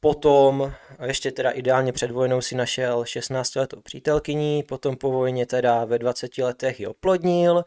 potom, 0.00 0.72
ještě 1.06 1.32
teda 1.32 1.50
ideálně 1.50 1.92
před 1.92 2.10
vojnou 2.10 2.40
si 2.40 2.54
našel 2.54 3.04
16 3.04 3.54
letou 3.54 3.80
přítelkyní, 3.80 4.62
potom 4.62 4.96
po 4.96 5.10
vojně 5.10 5.46
teda 5.46 5.84
ve 5.84 5.98
20 5.98 6.38
letech 6.38 6.80
ji 6.80 6.86
oplodnil, 6.86 7.64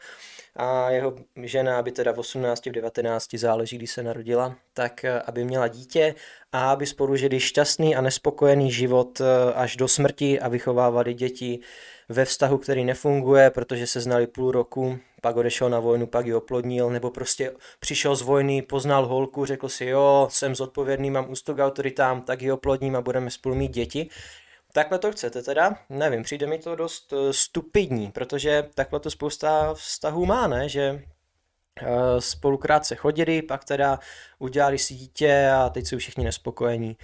a 0.56 0.90
jeho 0.90 1.14
žena, 1.42 1.78
aby 1.78 1.92
teda 1.92 2.12
v 2.12 2.18
18, 2.18 2.66
v 2.66 2.70
19 2.70 3.34
záleží, 3.34 3.76
kdy 3.78 3.86
se 3.86 4.02
narodila, 4.02 4.56
tak 4.74 5.04
eh, 5.04 5.20
aby 5.20 5.44
měla 5.44 5.68
dítě 5.68 6.14
a 6.52 6.72
aby 6.72 6.86
spolu 6.86 7.16
žili 7.16 7.40
šťastný 7.40 7.96
a 7.96 8.00
nespokojený 8.00 8.72
život 8.72 9.20
eh, 9.20 9.52
až 9.54 9.76
do 9.76 9.88
smrti 9.88 10.40
a 10.40 10.48
vychovávali 10.48 11.14
děti 11.14 11.60
ve 12.08 12.24
vztahu, 12.24 12.58
který 12.58 12.84
nefunguje, 12.84 13.50
protože 13.50 13.86
se 13.86 14.00
znali 14.00 14.26
půl 14.26 14.52
roku, 14.52 14.98
pak 15.20 15.36
odešel 15.36 15.70
na 15.70 15.80
vojnu, 15.80 16.06
pak 16.06 16.26
ji 16.26 16.34
oplodnil, 16.34 16.90
nebo 16.90 17.10
prostě 17.10 17.52
přišel 17.80 18.16
z 18.16 18.22
vojny, 18.22 18.62
poznal 18.62 19.06
holku, 19.06 19.44
řekl 19.44 19.68
si, 19.68 19.84
jo, 19.84 20.28
jsem 20.30 20.54
zodpovědný, 20.54 21.10
mám 21.10 21.30
ústok 21.30 21.58
autoritám, 21.58 22.22
tak 22.22 22.42
ji 22.42 22.52
oplodním 22.52 22.96
a 22.96 23.00
budeme 23.00 23.30
spolu 23.30 23.54
mít 23.54 23.74
děti. 23.74 24.08
Takhle 24.72 24.98
to 24.98 25.12
chcete 25.12 25.42
teda? 25.42 25.78
Nevím, 25.88 26.22
přijde 26.22 26.46
mi 26.46 26.58
to 26.58 26.76
dost 26.76 27.12
uh, 27.12 27.30
stupidní, 27.30 28.12
protože 28.12 28.68
takhle 28.74 29.00
to 29.00 29.10
spousta 29.10 29.74
vztahů 29.74 30.26
má, 30.26 30.46
ne? 30.46 30.68
Že 30.68 31.04
uh, 31.82 31.88
spolu 32.18 32.58
krátce 32.58 32.96
chodili, 32.96 33.42
pak 33.42 33.64
teda 33.64 33.98
udělali 34.38 34.78
si 34.78 34.94
dítě 34.94 35.50
a 35.50 35.68
teď 35.68 35.86
jsou 35.86 35.98
všichni 35.98 36.24
nespokojení. 36.24 36.96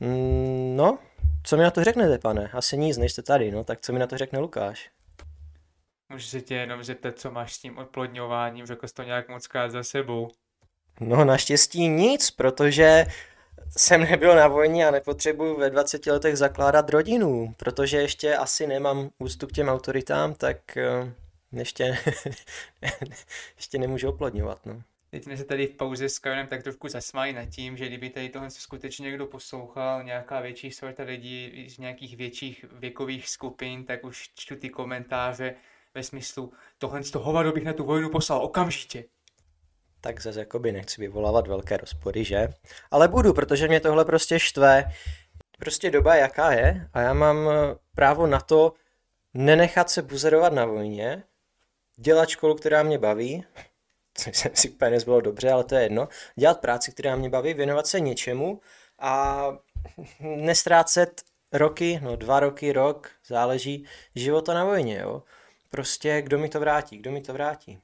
Mm, 0.00 0.76
no, 0.76 0.98
co 1.42 1.56
mi 1.56 1.62
na 1.62 1.70
to 1.70 1.84
řeknete, 1.84 2.18
pane? 2.18 2.50
Asi 2.52 2.78
nic, 2.78 2.98
nejste 2.98 3.22
tady, 3.22 3.50
no, 3.50 3.64
tak 3.64 3.80
co 3.80 3.92
mi 3.92 3.98
na 3.98 4.06
to 4.06 4.18
řekne 4.18 4.38
Lukáš? 4.38 4.90
Můžu 6.08 6.26
se 6.26 6.40
tě 6.40 6.54
jenom 6.54 6.84
zeptat, 6.84 7.18
co 7.18 7.30
máš 7.30 7.52
s 7.52 7.58
tím 7.58 7.78
odplodňováním, 7.78 8.66
řekl 8.66 8.88
jsi 8.88 8.94
to 8.94 9.02
nějak 9.02 9.28
moc 9.28 9.48
za 9.68 9.82
sebou. 9.82 10.30
No 11.00 11.24
naštěstí 11.24 11.88
nic, 11.88 12.30
protože 12.30 13.06
jsem 13.76 14.00
nebyl 14.00 14.36
na 14.36 14.48
vojně 14.48 14.88
a 14.88 14.90
nepotřebuju 14.90 15.56
ve 15.56 15.70
20 15.70 16.06
letech 16.06 16.36
zakládat 16.36 16.90
rodinu, 16.90 17.54
protože 17.56 17.96
ještě 17.96 18.36
asi 18.36 18.66
nemám 18.66 19.10
ústup 19.18 19.52
k 19.52 19.54
těm 19.54 19.68
autoritám, 19.68 20.34
tak 20.34 20.76
eh, 20.76 21.14
ještě, 21.52 21.98
ještě 23.56 23.78
nemůžu 23.78 24.08
oplodňovat. 24.08 24.66
No. 24.66 24.82
Teď 25.10 25.24
jsme 25.24 25.36
se 25.36 25.44
tady 25.44 25.66
v 25.66 25.74
pauze 25.74 26.08
s 26.08 26.18
Karolem 26.18 26.46
tak 26.46 26.62
trošku 26.62 26.88
zasmáli 26.88 27.32
nad 27.32 27.44
tím, 27.44 27.76
že 27.76 27.86
kdyby 27.86 28.10
tady 28.10 28.28
tohle 28.28 28.50
skutečně 28.50 29.04
někdo 29.04 29.26
poslouchal, 29.26 30.02
nějaká 30.02 30.40
větší 30.40 30.70
sorta 30.70 31.02
lidí 31.02 31.66
z 31.68 31.78
nějakých 31.78 32.16
větších 32.16 32.64
věkových 32.72 33.28
skupin, 33.28 33.84
tak 33.84 34.04
už 34.04 34.30
čtu 34.34 34.56
ty 34.56 34.70
komentáře 34.70 35.54
ve 35.94 36.02
smyslu, 36.02 36.52
tohle 36.78 37.02
z 37.02 37.10
toho 37.10 37.24
hovado 37.24 37.52
bych 37.52 37.64
na 37.64 37.72
tu 37.72 37.84
vojnu 37.84 38.10
poslal 38.10 38.42
okamžitě 38.42 39.04
tak 40.02 40.22
zase 40.22 40.38
jakoby 40.38 40.72
nechci 40.72 41.00
vyvolávat 41.00 41.46
velké 41.46 41.76
rozpory, 41.76 42.24
že? 42.24 42.48
Ale 42.90 43.08
budu, 43.08 43.32
protože 43.32 43.68
mě 43.68 43.80
tohle 43.80 44.04
prostě 44.04 44.38
štve. 44.38 44.92
Prostě 45.58 45.90
doba 45.90 46.14
jaká 46.14 46.52
je 46.52 46.88
a 46.92 47.00
já 47.00 47.14
mám 47.14 47.48
eh, 47.48 47.76
právo 47.94 48.26
na 48.26 48.40
to 48.40 48.72
nenechat 49.34 49.90
se 49.90 50.02
buzerovat 50.02 50.52
na 50.52 50.64
vojně, 50.64 51.22
dělat 51.96 52.28
školu, 52.28 52.54
která 52.54 52.82
mě 52.82 52.98
baví, 52.98 53.44
což 54.14 54.36
jsem 54.36 54.50
si 54.54 54.70
úplně 54.70 54.90
nezbylo 54.90 55.20
dobře, 55.20 55.50
ale 55.50 55.64
to 55.64 55.74
je 55.74 55.82
jedno, 55.82 56.08
dělat 56.36 56.60
práci, 56.60 56.92
která 56.92 57.16
mě 57.16 57.30
baví, 57.30 57.54
věnovat 57.54 57.86
se 57.86 58.00
něčemu 58.00 58.60
a 58.98 59.44
nestrácet 60.20 61.22
roky, 61.52 62.00
no 62.02 62.16
dva 62.16 62.40
roky, 62.40 62.72
rok, 62.72 63.10
záleží, 63.26 63.86
života 64.14 64.54
na 64.54 64.64
vojně, 64.64 64.98
jo. 64.98 65.22
Prostě 65.70 66.22
kdo 66.22 66.38
mi 66.38 66.48
to 66.48 66.60
vrátí, 66.60 66.98
kdo 66.98 67.10
mi 67.10 67.20
to 67.20 67.32
vrátí. 67.32 67.82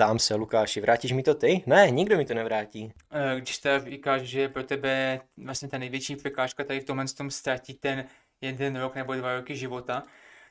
Ptám 0.00 0.18
se, 0.18 0.34
Lukáši, 0.34 0.80
vrátíš 0.80 1.12
mi 1.12 1.22
to 1.22 1.34
ty? 1.34 1.62
Ne, 1.66 1.90
nikdo 1.90 2.16
mi 2.16 2.24
to 2.24 2.34
nevrátí. 2.34 2.92
Eh, 3.12 3.40
když 3.40 3.58
teda 3.58 3.78
říkáš, 3.78 4.22
že 4.22 4.48
pro 4.48 4.62
tebe 4.62 5.20
vlastně 5.44 5.68
ta 5.68 5.78
největší 5.78 6.16
překážka 6.16 6.64
tady 6.64 6.80
v 6.80 6.84
tomhle 6.84 7.04
tom 7.16 7.30
ztratit 7.30 7.80
ten 7.80 8.04
jeden 8.40 8.76
rok 8.76 8.94
nebo 8.94 9.14
dva 9.14 9.34
roky 9.34 9.56
života, 9.56 10.02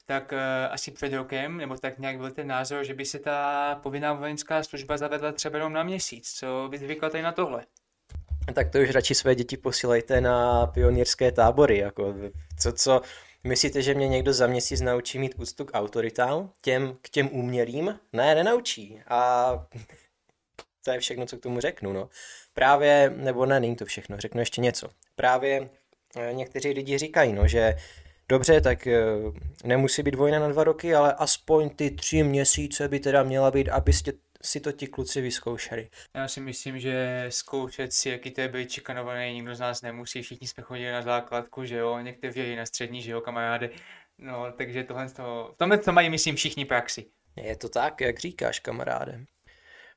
tak 0.06 0.32
uh, 0.32 0.38
asi 0.74 0.92
před 0.92 1.14
rokem, 1.14 1.58
nebo 1.58 1.78
tak 1.78 2.00
nějak 2.00 2.18
byl 2.18 2.32
ten 2.32 2.48
názor, 2.48 2.84
že 2.84 2.94
by 2.94 3.06
se 3.06 3.20
ta 3.20 3.76
povinná 3.84 4.14
vojenská 4.14 4.64
služba 4.64 4.98
zavedla 4.98 5.32
třeba 5.32 5.58
jenom 5.58 5.74
na 5.74 5.84
měsíc. 5.84 6.34
Co 6.34 6.68
bys 6.72 6.82
říkal 6.82 7.10
tady 7.10 7.24
na 7.24 7.32
tohle? 7.32 7.66
Tak 8.54 8.70
to 8.70 8.80
už 8.80 8.90
radši 8.90 9.16
své 9.16 9.36
děti 9.36 9.58
posílejte 9.58 10.22
na 10.22 10.68
pionýrské 10.68 11.32
tábory. 11.32 11.78
Jako, 11.78 12.16
co, 12.60 12.72
co, 12.72 13.02
Myslíte, 13.44 13.82
že 13.82 13.94
mě 13.94 14.08
někdo 14.08 14.34
za 14.34 14.48
měsíc 14.48 14.82
naučí 14.82 15.20
mít 15.20 15.36
úctu 15.38 15.66
k 15.66 15.72
autoritám? 15.74 16.52
Těm, 16.62 16.98
k 17.02 17.10
těm 17.10 17.30
umělým? 17.32 18.00
Ne, 18.14 18.36
nenaučí. 18.36 19.02
A 19.08 19.52
to 20.86 20.92
je 20.92 21.00
všechno, 21.00 21.26
co 21.26 21.38
k 21.38 21.42
tomu 21.42 21.60
řeknu. 21.60 21.94
No. 21.94 22.10
Právě, 22.54 23.14
nebo 23.16 23.46
ne, 23.46 23.60
není 23.60 23.76
to 23.76 23.86
všechno, 23.86 24.18
řeknu 24.18 24.40
ještě 24.40 24.62
něco. 24.62 24.90
Právě 25.16 25.70
eh, 26.16 26.34
někteří 26.34 26.70
lidi 26.70 26.98
říkají, 26.98 27.34
no, 27.34 27.48
že 27.48 27.76
dobře, 28.30 28.62
tak 28.62 28.88
eh, 28.88 29.02
nemusí 29.64 30.04
být 30.04 30.16
vojna 30.16 30.40
na 30.40 30.48
dva 30.48 30.64
roky, 30.64 30.96
ale 30.96 31.14
aspoň 31.14 31.70
ty 31.70 31.92
tři 31.92 32.24
měsíce 32.24 32.88
by 32.88 33.00
teda 33.00 33.24
měla 33.24 33.52
být, 33.52 33.70
abyste 33.70 34.12
si 34.44 34.60
to 34.60 34.72
ti 34.72 34.88
kluci 34.88 35.22
vyzkoušeli. 35.22 35.90
Já 36.16 36.28
si 36.28 36.42
myslím, 36.42 36.80
že 36.80 37.26
zkoušet 37.30 37.94
si, 37.94 38.10
jaký 38.10 38.32
to 38.32 38.42
je 38.42 38.48
být 38.48 38.72
čikanovaný, 38.72 39.34
nikdo 39.34 39.56
z 39.56 39.60
nás 39.60 39.82
nemusí, 39.82 40.22
všichni 40.22 40.48
jsme 40.48 40.64
chodili 40.64 40.92
na 40.92 41.02
základku, 41.02 41.66
že 41.66 41.76
jo, 41.76 42.00
někteří 42.00 42.56
na 42.56 42.66
střední, 42.66 43.02
že 43.02 43.12
jo, 43.12 43.22
kamarády. 43.22 43.70
No, 44.18 44.52
takže 44.58 44.84
tohle 44.84 45.10
z 45.10 45.14
toho, 45.14 45.52
v 45.54 45.58
tomhle 45.58 45.78
to 45.78 45.92
mají, 45.92 46.10
myslím, 46.10 46.36
všichni 46.36 46.66
praxi. 46.66 47.06
Je 47.36 47.56
to 47.56 47.70
tak, 47.70 48.02
jak 48.02 48.20
říkáš, 48.20 48.60
kamaráde. 48.60 49.26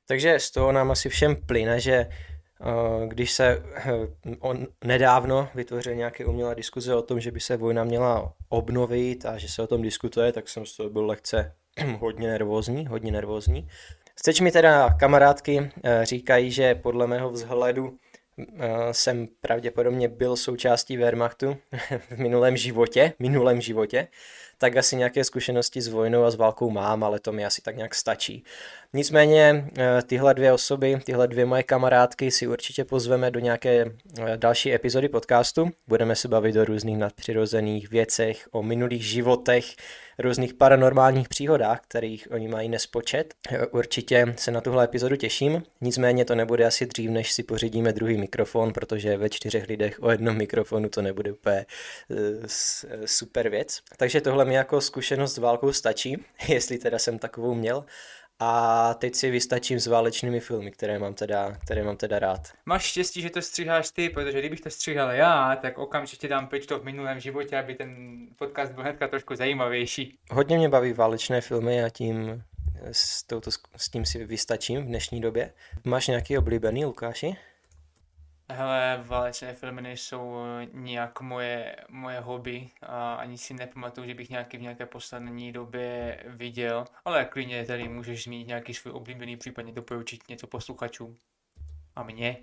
Takže 0.07 0.41
z 0.41 0.51
toho 0.51 0.73
nám 0.73 0.91
asi 0.91 1.09
všem 1.09 1.37
plyne, 1.47 1.81
že 1.81 1.93
eh, 1.93 3.07
když 3.07 3.33
se 3.33 3.63
eh, 3.75 3.93
on 4.41 4.67
nedávno 4.85 5.49
vytvořil 5.55 5.95
nějaké 5.95 6.27
umělé 6.27 6.55
diskuze 6.55 6.95
o 6.95 7.03
tom, 7.03 7.21
že 7.21 7.31
by 7.31 7.41
se 7.41 7.57
vojna 7.57 7.85
měla 7.85 8.35
obnovit 8.49 9.27
a 9.27 9.39
že 9.39 9.49
se 9.49 9.63
o 9.63 9.67
tom 9.67 9.83
diskutuje, 9.83 10.33
tak 10.33 10.49
jsem 10.49 10.67
z 10.67 10.77
toho 10.77 10.91
byl 10.91 11.07
lehce 11.07 11.55
hodně 11.99 12.29
nervózní, 12.29 12.87
hodně 12.87 13.13
nervózní. 13.13 13.69
Steč 14.17 14.41
mi 14.41 14.53
teda 14.53 14.91
kamarádky 14.91 15.71
eh, 15.85 16.07
říkají, 16.07 16.51
že 16.51 16.75
podle 16.75 17.07
mého 17.07 17.31
vzhledu 17.31 17.99
eh, 18.39 18.69
jsem 18.93 19.29
pravděpodobně 19.41 20.09
byl 20.09 20.37
součástí 20.37 20.97
Wehrmachtu 20.97 21.57
v 22.11 22.19
minulém 22.19 22.57
životě, 22.57 23.13
minulém 23.19 23.61
životě, 23.61 24.09
tak 24.59 24.77
asi 24.77 24.97
nějaké 24.97 25.25
zkušenosti 25.25 25.83
s 25.83 25.89
vojnou 25.89 26.25
a 26.25 26.31
s 26.31 26.37
válkou 26.37 26.71
mám, 26.71 27.05
ale 27.05 27.21
to 27.21 27.33
mi 27.33 27.45
asi 27.45 27.63
tak 27.63 27.77
nějak 27.77 27.95
stačí. 27.95 28.45
Nicméně 28.95 29.71
eh, 29.79 30.03
tyhle 30.03 30.35
dvě 30.35 30.53
osoby, 30.53 31.01
tyhle 31.05 31.29
dvě 31.29 31.47
moje 31.47 31.63
kamarádky 31.63 32.31
si 32.31 32.47
určitě 32.47 32.85
pozveme 32.85 33.31
do 33.31 33.41
nějaké 33.41 33.93
další 34.37 34.75
epizody 34.75 35.09
podcastu. 35.09 35.71
Budeme 35.89 36.17
se 36.17 36.29
bavit 36.29 36.57
o 36.57 36.65
různých 36.65 36.99
nadpřirozených 36.99 37.91
věcech, 37.91 38.49
o 38.51 38.63
minulých 38.63 39.07
životech, 39.07 39.65
různých 40.19 40.55
paranormálních 40.55 41.29
příhodách, 41.29 41.81
kterých 41.81 42.29
oni 42.31 42.49
mají 42.49 42.69
nespočet. 42.69 43.35
Určitě 43.71 44.35
se 44.37 44.51
na 44.51 44.61
tuhle 44.61 44.85
epizodu 44.85 45.17
těším, 45.17 45.63
nicméně 45.81 46.25
to 46.25 46.35
nebude 46.35 46.67
asi 46.67 46.87
dřív, 46.87 47.11
než 47.11 47.33
si 47.33 47.43
pořídíme 47.43 47.93
druhý 47.93 48.17
mikrofon, 48.17 48.73
protože 48.73 49.17
ve 49.17 49.31
čtyřech 49.31 49.69
lidech 49.69 50.03
o 50.03 50.11
jednom 50.11 50.37
mikrofonu 50.37 50.89
to 50.89 51.03
nebude 51.03 51.33
úplně 51.33 51.67
super 53.05 53.49
věc. 53.49 53.81
Takže 53.97 54.21
tohle 54.21 54.45
mi 54.45 54.55
jako 54.55 54.81
zkušenost 54.81 55.35
s 55.35 55.39
válkou 55.39 55.73
stačí, 55.73 56.25
jestli 56.49 56.79
teda 56.79 56.99
jsem 56.99 57.19
takovou 57.19 57.55
měl. 57.55 57.85
A 58.45 58.95
teď 58.95 59.15
si 59.15 59.31
vystačím 59.31 59.81
s 59.81 59.87
válečnými 59.87 60.41
filmy, 60.41 60.71
které 60.71 60.99
mám 60.99 61.15
teda, 61.15 61.53
které 61.53 61.85
mám 61.85 61.97
teda 61.97 62.19
rád. 62.19 62.53
Máš 62.67 62.85
štěstí, 62.85 63.23
že 63.23 63.31
to 63.31 63.43
stříháš 63.43 63.91
ty, 63.91 64.09
protože 64.09 64.39
kdybych 64.39 64.61
to 64.61 64.71
stříhal 64.71 65.11
já, 65.11 65.57
tak 65.57 65.79
okamžitě 65.79 66.29
dám 66.29 66.47
pryč 66.47 66.67
to 66.67 66.79
v 66.79 66.85
minulém 66.85 67.21
životě, 67.21 67.59
aby 67.59 67.75
ten 67.75 68.17
podcast 68.39 68.73
byl 68.73 68.83
hnedka 68.83 69.09
trošku 69.09 69.35
zajímavější. 69.37 70.19
Hodně 70.31 70.59
mě 70.59 70.69
baví 70.69 70.93
válečné 70.93 71.41
filmy 71.41 71.85
a 71.85 71.89
tím 71.89 72.43
s, 72.93 73.23
touto, 73.23 73.51
s 73.77 73.89
tím 73.89 74.05
si 74.07 74.25
vystačím 74.25 74.83
v 74.83 74.87
dnešní 74.87 75.21
době. 75.21 75.53
Máš 75.85 76.07
nějaký 76.07 76.39
oblíbený, 76.39 76.85
Lukáši? 76.85 77.37
Hele, 78.51 79.05
válečné 79.07 79.55
filmy 79.55 79.83
nejsou 79.83 80.37
nějak 80.73 81.21
moje, 81.21 81.77
moje 81.89 82.21
hobby 82.21 82.69
a 82.83 83.15
ani 83.15 83.39
si 83.39 83.55
nepamatuju, 83.55 84.07
že 84.07 84.15
bych 84.15 84.31
nějaký 84.31 84.57
v 84.57 84.61
nějaké 84.61 84.87
poslední 84.87 85.53
době 85.53 86.19
viděl, 86.27 86.85
ale 87.05 87.25
klidně 87.25 87.65
tady 87.65 87.89
můžeš 87.89 88.25
zmínit 88.25 88.49
nějaký 88.49 88.75
svůj 88.75 88.93
oblíbený, 88.93 89.37
případně 89.37 89.73
doporučit 89.73 90.21
něco 90.29 90.47
posluchačům. 90.47 91.17
A 91.97 92.03
mě? 92.03 92.37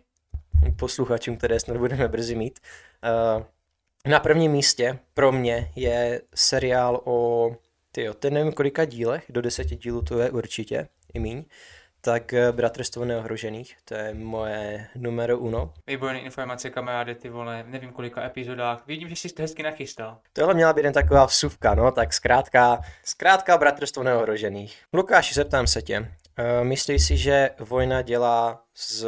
Posluchačům, 0.79 1.37
které 1.37 1.59
snad 1.59 1.77
budeme 1.77 2.07
brzy 2.07 2.35
mít. 2.35 2.59
Uh, 3.37 3.43
na 4.05 4.19
prvním 4.19 4.51
místě 4.51 4.99
pro 5.13 5.31
mě 5.31 5.71
je 5.75 6.21
seriál 6.35 7.01
o, 7.03 7.49
tyjo, 7.91 8.13
ten 8.13 8.33
nevím 8.33 8.53
kolika 8.53 8.85
dílech, 8.85 9.25
do 9.29 9.41
deseti 9.41 9.75
dílů 9.75 10.01
to 10.01 10.19
je 10.19 10.31
určitě, 10.31 10.87
i 11.13 11.19
míň. 11.19 11.45
Tak 12.01 12.33
eh, 12.33 12.51
Bratrstvo 12.51 13.05
neohrožených, 13.05 13.77
to 13.85 13.93
je 13.93 14.13
moje 14.13 14.87
numero 14.95 15.37
uno. 15.39 15.73
Výborné 15.87 16.19
informace, 16.19 16.69
kamaráde, 16.69 17.15
ty 17.15 17.29
vole, 17.29 17.63
nevím 17.67 17.91
kolika 17.91 18.23
epizodách. 18.23 18.87
Vidím, 18.87 19.09
že 19.09 19.15
jsi 19.15 19.29
to 19.29 19.41
hezky 19.41 19.63
nachystal. 19.63 20.17
Tohle 20.33 20.53
měla 20.53 20.73
být 20.73 20.83
jen 20.83 20.93
taková 20.93 21.25
vsuvka, 21.25 21.75
no, 21.75 21.91
tak 21.91 22.13
zkrátka, 22.13 22.79
zkrátka 23.03 23.57
Bratrstvo 23.57 24.03
neohrožených. 24.03 24.83
Lukáši, 24.93 25.33
zeptám 25.33 25.67
se 25.67 25.81
tě, 25.81 25.99
uh, 25.99 26.05
myslíš 26.63 27.03
si, 27.03 27.17
že 27.17 27.49
vojna 27.59 28.01
dělá 28.01 28.63
z 28.75 29.05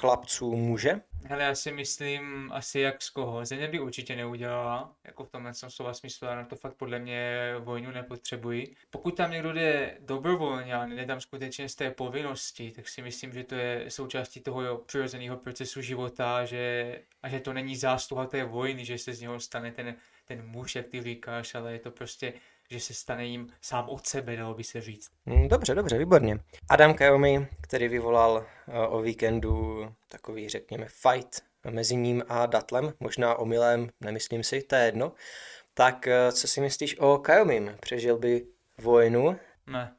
chlapců 0.00 0.56
muže? 0.56 1.00
Hele, 1.24 1.42
já 1.42 1.54
si 1.54 1.72
myslím 1.72 2.52
asi 2.52 2.80
jak 2.80 3.02
z 3.02 3.10
koho. 3.10 3.44
Země 3.44 3.68
by 3.68 3.80
určitě 3.80 4.16
neudělala, 4.16 4.94
jako 5.04 5.24
v 5.24 5.30
tomhle 5.30 5.54
slova 5.54 5.94
smyslu, 5.94 6.26
já 6.26 6.34
na 6.34 6.44
to 6.44 6.56
fakt 6.56 6.74
podle 6.74 6.98
mě 6.98 7.52
vojnu 7.58 7.90
nepotřebuji. 7.90 8.74
Pokud 8.90 9.16
tam 9.16 9.30
někdo 9.30 9.52
jde 9.52 9.96
dobrovolně 10.00 10.74
a 10.74 10.86
nejde 10.86 11.06
tam 11.06 11.20
skutečně 11.20 11.68
z 11.68 11.74
té 11.74 11.90
povinnosti, 11.90 12.72
tak 12.76 12.88
si 12.88 13.02
myslím, 13.02 13.32
že 13.32 13.44
to 13.44 13.54
je 13.54 13.84
součástí 13.88 14.40
toho 14.40 14.78
přirozeného 14.78 15.36
procesu 15.36 15.82
života 15.82 16.44
že, 16.44 16.98
a 17.22 17.28
že 17.28 17.40
to 17.40 17.52
není 17.52 17.76
zásluha 17.76 18.26
té 18.26 18.44
vojny, 18.44 18.84
že 18.84 18.98
se 18.98 19.12
z 19.12 19.20
něho 19.20 19.40
stane 19.40 19.72
ten, 19.72 19.94
ten 20.24 20.46
muž, 20.46 20.74
jak 20.76 20.88
ty 20.88 21.02
říkáš, 21.02 21.54
ale 21.54 21.72
je 21.72 21.78
to 21.78 21.90
prostě 21.90 22.32
že 22.70 22.80
se 22.80 22.94
stane 22.94 23.26
jim 23.26 23.48
sám 23.60 23.88
od 23.88 24.06
sebe, 24.06 24.36
dalo 24.36 24.54
by 24.54 24.64
se 24.64 24.80
říct. 24.80 25.10
Mm, 25.26 25.48
dobře, 25.48 25.74
dobře, 25.74 25.98
výborně. 25.98 26.38
Adam 26.68 26.94
Kaomi, 26.94 27.48
který 27.60 27.88
vyvolal 27.88 28.46
eh, 28.68 28.86
o 28.86 29.00
víkendu 29.00 29.84
takový, 30.08 30.48
řekněme, 30.48 30.86
fight 30.88 31.42
mezi 31.70 31.96
ním 31.96 32.22
a 32.28 32.46
Datlem, 32.46 32.92
možná 33.00 33.34
omylem, 33.34 33.90
nemyslím 34.00 34.42
si, 34.42 34.62
to 34.62 34.74
je 34.74 34.84
jedno. 34.84 35.12
Tak 35.74 36.06
eh, 36.06 36.32
co 36.32 36.48
si 36.48 36.60
myslíš 36.60 36.98
o 36.98 37.18
Kajomim? 37.18 37.76
Přežil 37.80 38.18
by 38.18 38.46
vojnu? 38.78 39.38
Ne. 39.66 39.94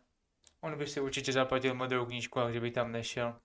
On 0.62 0.78
by 0.78 0.88
si 0.88 1.00
určitě 1.00 1.34
zaplatil 1.34 1.74
modrou 1.74 2.06
knížku, 2.06 2.40
ale 2.40 2.51
kdyby 2.51 2.72
tam 2.72 2.92
nešel 2.92 3.36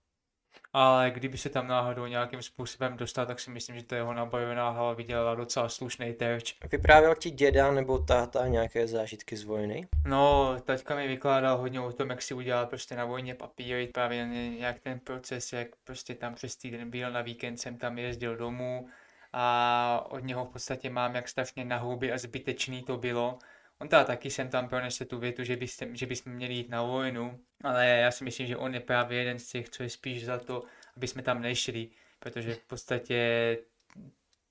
ale 0.72 1.10
kdyby 1.10 1.38
se 1.38 1.48
tam 1.48 1.68
náhodou 1.68 2.06
nějakým 2.06 2.42
způsobem 2.42 2.96
dostal, 2.96 3.26
tak 3.26 3.40
si 3.40 3.50
myslím, 3.50 3.76
že 3.76 3.84
to 3.84 3.94
jeho 3.94 4.14
nabojená 4.14 4.70
hlava 4.70 4.92
vydělala 4.92 5.34
docela 5.34 5.68
slušný 5.68 6.12
terč. 6.12 6.54
Vyprávěl 6.72 7.14
ti 7.14 7.30
děda 7.30 7.70
nebo 7.70 7.98
táta 7.98 8.46
nějaké 8.46 8.86
zážitky 8.86 9.36
z 9.36 9.44
vojny? 9.44 9.88
No, 10.06 10.56
taťka 10.64 10.96
mi 10.96 11.08
vykládal 11.08 11.56
hodně 11.56 11.80
o 11.80 11.92
tom, 11.92 12.10
jak 12.10 12.22
si 12.22 12.34
udělal 12.34 12.66
prostě 12.66 12.96
na 12.96 13.04
vojně 13.04 13.34
papíry, 13.34 13.86
právě 13.86 14.26
nějak 14.58 14.80
ten 14.80 14.98
proces, 14.98 15.52
jak 15.52 15.68
prostě 15.84 16.14
tam 16.14 16.34
přes 16.34 16.56
týden 16.56 16.90
byl, 16.90 17.10
na 17.10 17.22
víkend 17.22 17.56
jsem 17.56 17.78
tam 17.78 17.98
jezdil 17.98 18.36
domů 18.36 18.88
a 19.32 20.06
od 20.10 20.24
něho 20.24 20.44
v 20.44 20.48
podstatě 20.48 20.90
mám, 20.90 21.14
jak 21.14 21.28
strašně 21.28 21.64
nahouby 21.64 22.12
a 22.12 22.18
zbytečný 22.18 22.82
to 22.82 22.96
bylo 22.96 23.38
On 23.78 23.88
teda 23.88 24.04
taky 24.04 24.30
jsem 24.30 24.48
tam 24.48 24.68
pronese 24.68 25.04
tu 25.04 25.18
větu, 25.18 25.44
že, 25.44 25.56
byste, 25.56 25.88
že 25.92 26.06
bychom 26.06 26.32
měli 26.32 26.54
jít 26.54 26.68
na 26.68 26.82
vojnu, 26.82 27.40
ale 27.64 27.86
já 27.86 28.10
si 28.10 28.24
myslím, 28.24 28.46
že 28.46 28.56
on 28.56 28.74
je 28.74 28.80
právě 28.80 29.18
jeden 29.18 29.38
z 29.38 29.48
těch, 29.48 29.68
co 29.68 29.82
je 29.82 29.90
spíš 29.90 30.24
za 30.24 30.38
to, 30.38 30.62
aby 30.96 31.08
jsme 31.08 31.22
tam 31.22 31.42
nešli, 31.42 31.88
protože 32.18 32.54
v 32.54 32.64
podstatě 32.64 33.58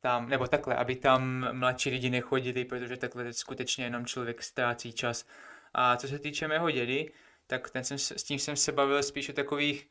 tam, 0.01 0.29
nebo 0.29 0.47
takhle, 0.47 0.75
aby 0.75 0.95
tam 0.95 1.47
mladší 1.51 1.89
lidi 1.89 2.09
nechodili, 2.09 2.65
protože 2.65 2.97
takhle 2.97 3.33
skutečně 3.33 3.83
jenom 3.83 4.05
člověk 4.05 4.43
ztrácí 4.43 4.93
čas. 4.93 5.25
A 5.73 5.97
co 5.97 6.07
se 6.07 6.19
týče 6.19 6.47
mého 6.47 6.71
dědy, 6.71 7.11
tak 7.47 7.69
ten 7.69 7.83
jsem, 7.83 7.97
s 7.99 8.23
tím 8.23 8.39
jsem 8.39 8.55
se 8.55 8.71
bavil 8.71 9.03
spíš 9.03 9.29
o 9.29 9.33
takových, 9.33 9.87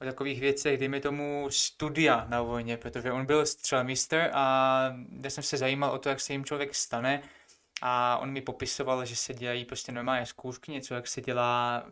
o 0.00 0.04
takových 0.04 0.40
věcech, 0.40 0.78
dejme 0.78 1.00
tomu 1.00 1.46
studia 1.50 2.26
na 2.28 2.42
vojně, 2.42 2.76
protože 2.76 3.12
on 3.12 3.26
byl 3.26 3.46
střelmistr 3.46 4.30
a 4.32 4.96
já 5.22 5.30
jsem 5.30 5.44
se 5.44 5.56
zajímal 5.56 5.90
o 5.90 5.98
to, 5.98 6.08
jak 6.08 6.20
se 6.20 6.32
jim 6.32 6.44
člověk 6.44 6.74
stane, 6.74 7.22
a 7.82 8.18
on 8.18 8.30
mi 8.30 8.40
popisoval, 8.40 9.04
že 9.04 9.16
se 9.16 9.34
dělají 9.34 9.64
prostě 9.64 9.92
normálně 9.92 10.26
zkoušky, 10.26 10.72
něco 10.72 10.94
jak 10.94 11.06
se 11.06 11.20
dělá 11.20 11.84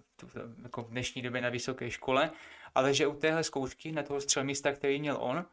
jako 0.63 0.83
v 0.83 0.91
dnešní 0.91 1.23
době 1.23 1.41
na 1.41 1.49
vysoké 1.49 1.91
škole, 1.91 2.31
ale 2.75 2.95
že 2.95 3.07
u 3.07 3.15
téhle 3.15 3.45
zkoušky 3.45 3.93
na 3.93 4.03
toho 4.03 4.21
střelmista, 4.21 4.73
který 4.73 5.01
měl 5.01 5.17
on, 5.21 5.45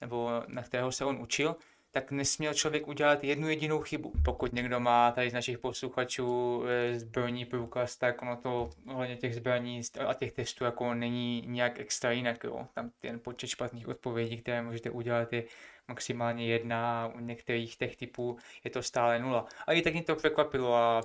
nebo 0.00 0.42
na 0.46 0.62
kterého 0.62 0.92
se 0.92 1.04
on 1.04 1.20
učil, 1.20 1.56
tak 1.90 2.10
nesměl 2.10 2.54
člověk 2.54 2.88
udělat 2.88 3.24
jednu 3.24 3.48
jedinou 3.48 3.80
chybu. 3.80 4.12
Pokud 4.24 4.52
někdo 4.52 4.80
má 4.80 5.10
tady 5.12 5.30
z 5.30 5.32
našich 5.32 5.58
posluchačů 5.58 6.62
eh, 6.66 6.98
zbrojní 6.98 7.44
průkaz, 7.44 7.96
tak 7.96 8.22
ono 8.22 8.36
to 8.36 8.70
ohledně 8.86 9.16
těch 9.16 9.34
zbraní 9.34 9.80
a 10.06 10.14
těch 10.14 10.32
testů 10.32 10.64
jako 10.64 10.94
není 10.94 11.44
nějak 11.46 11.80
extra 11.80 12.10
jinak. 12.10 12.44
Jo. 12.44 12.66
Tam 12.74 12.90
ten 13.00 13.20
počet 13.20 13.46
špatných 13.46 13.88
odpovědí, 13.88 14.38
které 14.38 14.62
můžete 14.62 14.90
udělat, 14.90 15.32
je 15.32 15.44
maximálně 15.88 16.46
jedna, 16.46 17.12
u 17.14 17.20
některých 17.20 17.76
těch 17.76 17.96
typů 17.96 18.38
je 18.64 18.70
to 18.70 18.82
stále 18.82 19.18
nula. 19.18 19.46
A 19.66 19.72
i 19.72 19.82
tak 19.82 19.92
mě 19.92 20.02
to 20.02 20.16
překvapilo 20.16 20.74
a 20.74 21.02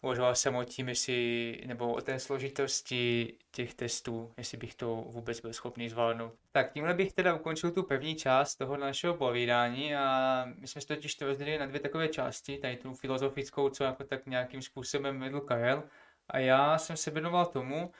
uvažoval 0.00 0.34
jsem 0.34 0.56
o 0.56 0.64
tím, 0.64 0.88
jestli, 0.88 1.60
nebo 1.66 1.94
o 1.94 2.00
té 2.00 2.18
složitosti 2.18 3.34
těch 3.50 3.74
testů, 3.74 4.32
jestli 4.36 4.58
bych 4.58 4.74
to 4.74 5.04
vůbec 5.08 5.40
byl 5.40 5.52
schopný 5.52 5.88
zvládnout. 5.88 6.32
Tak 6.52 6.72
tímhle 6.72 6.94
bych 6.94 7.12
teda 7.12 7.34
ukončil 7.34 7.70
tu 7.70 7.82
první 7.82 8.14
část 8.14 8.56
toho 8.56 8.76
našeho 8.76 9.14
povídání 9.14 9.94
a 9.96 10.44
my 10.58 10.66
jsme 10.66 10.80
se 10.80 10.86
totiž 10.86 11.14
to 11.14 11.26
rozdělili 11.26 11.58
na 11.58 11.66
dvě 11.66 11.80
takové 11.80 12.08
části, 12.08 12.58
tady 12.58 12.76
tu 12.76 12.94
filozofickou, 12.94 13.68
co 13.68 13.84
jako 13.84 14.04
tak 14.04 14.26
nějakým 14.26 14.62
způsobem 14.62 15.20
vedl 15.20 15.40
Karel 15.40 15.82
a 16.28 16.38
já 16.38 16.78
jsem 16.78 16.96
se 16.96 17.10
věnoval 17.10 17.46
tomu, 17.46 17.90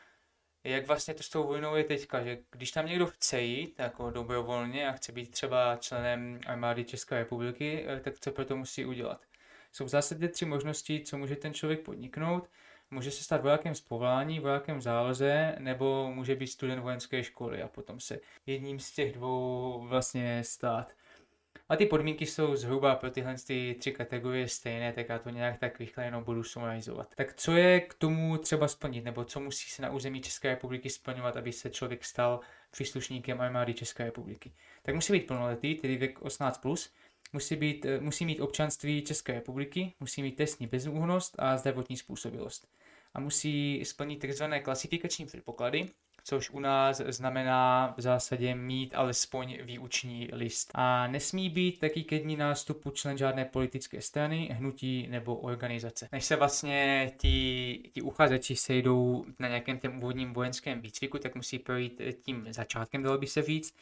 jak 0.64 0.86
vlastně 0.86 1.14
to 1.14 1.22
s 1.22 1.28
tou 1.28 1.46
vojnou 1.46 1.74
je 1.76 1.84
teďka, 1.84 2.22
že 2.22 2.38
když 2.50 2.70
tam 2.70 2.86
někdo 2.86 3.06
chce 3.06 3.40
jít 3.40 3.74
jako 3.78 4.10
dobrovolně 4.10 4.88
a 4.88 4.92
chce 4.92 5.12
být 5.12 5.30
třeba 5.30 5.76
členem 5.76 6.40
armády 6.46 6.84
České 6.84 7.18
republiky, 7.18 7.86
eh, 7.88 8.00
tak 8.00 8.20
co 8.20 8.32
pro 8.32 8.44
to 8.44 8.56
musí 8.56 8.84
udělat. 8.84 9.20
Jsou 9.74 9.84
v 9.84 9.88
zásadě 9.88 10.28
tři 10.28 10.44
možnosti, 10.44 11.00
co 11.04 11.18
může 11.18 11.36
ten 11.36 11.54
člověk 11.54 11.80
podniknout. 11.80 12.50
Může 12.90 13.10
se 13.10 13.24
stát 13.24 13.42
vojákem 13.42 13.74
z 13.74 13.80
povolání, 13.80 14.40
vojákem 14.40 14.78
v 14.78 14.80
záloze, 14.80 15.54
nebo 15.58 16.12
může 16.14 16.36
být 16.36 16.46
student 16.46 16.82
vojenské 16.82 17.24
školy 17.24 17.62
a 17.62 17.68
potom 17.68 18.00
se 18.00 18.20
jedním 18.46 18.80
z 18.80 18.92
těch 18.92 19.12
dvou 19.12 19.80
vlastně 19.88 20.44
stát. 20.44 20.92
A 21.68 21.76
ty 21.76 21.86
podmínky 21.86 22.26
jsou 22.26 22.56
zhruba 22.56 22.96
pro 22.96 23.10
tyhle 23.10 23.34
ty 23.46 23.76
tři 23.78 23.92
kategorie 23.92 24.48
stejné, 24.48 24.92
tak 24.92 25.08
já 25.08 25.18
to 25.18 25.30
nějak 25.30 25.58
tak 25.58 25.80
rychle 25.80 26.04
jenom 26.04 26.24
budu 26.24 26.42
summarizovat. 26.42 27.14
Tak 27.14 27.34
co 27.34 27.52
je 27.52 27.80
k 27.80 27.94
tomu 27.94 28.38
třeba 28.38 28.68
splnit, 28.68 29.04
nebo 29.04 29.24
co 29.24 29.40
musí 29.40 29.70
se 29.70 29.82
na 29.82 29.90
území 29.90 30.20
České 30.20 30.48
republiky 30.48 30.90
splňovat, 30.90 31.36
aby 31.36 31.52
se 31.52 31.70
člověk 31.70 32.04
stal 32.04 32.40
příslušníkem 32.70 33.40
armády 33.40 33.74
České 33.74 34.04
republiky? 34.04 34.52
Tak 34.82 34.94
musí 34.94 35.12
být 35.12 35.26
plnoletý, 35.26 35.74
tedy 35.74 35.96
věk 35.96 36.20
18+, 36.20 36.60
plus, 36.60 36.94
musí, 37.32 37.56
být, 37.56 37.84
eh, 37.84 38.00
musí 38.00 38.24
mít 38.24 38.40
občanství 38.40 39.02
České 39.02 39.32
republiky, 39.32 39.94
musí 40.00 40.22
mít 40.22 40.36
testní 40.36 40.66
bezúhnost 40.66 41.34
a 41.38 41.56
zdravotní 41.56 41.96
způsobilost. 41.96 42.68
A 43.14 43.20
musí 43.20 43.84
splnit 43.84 44.24
tzv. 44.28 44.44
klasifikační 44.62 45.26
předpoklady, 45.26 45.90
což 46.24 46.50
u 46.50 46.60
nás 46.60 47.02
znamená 47.06 47.94
v 47.96 48.00
zásadě 48.00 48.54
mít 48.54 48.94
alespoň 48.94 49.58
výuční 49.62 50.28
list. 50.32 50.70
A 50.74 51.06
nesmí 51.06 51.50
být 51.50 51.78
taky 51.78 52.04
ke 52.04 52.18
dní 52.18 52.36
nástupu 52.36 52.90
člen 52.90 53.18
žádné 53.18 53.44
politické 53.44 54.00
strany, 54.00 54.48
hnutí 54.52 55.06
nebo 55.10 55.36
organizace. 55.36 56.08
Než 56.12 56.24
se 56.24 56.36
vlastně 56.36 57.10
ti, 57.16 57.78
ti 57.92 58.02
uchazeči 58.02 58.56
sejdou 58.56 59.24
na 59.38 59.48
nějakém 59.48 59.78
tom 59.78 59.98
úvodním 59.98 60.32
vojenském 60.32 60.80
výcviku, 60.80 61.18
tak 61.18 61.34
musí 61.34 61.58
projít 61.58 62.00
tím 62.22 62.46
začátkem, 62.50 63.02
dalo 63.02 63.18
by 63.18 63.26
se 63.26 63.42
říct. 63.42 63.76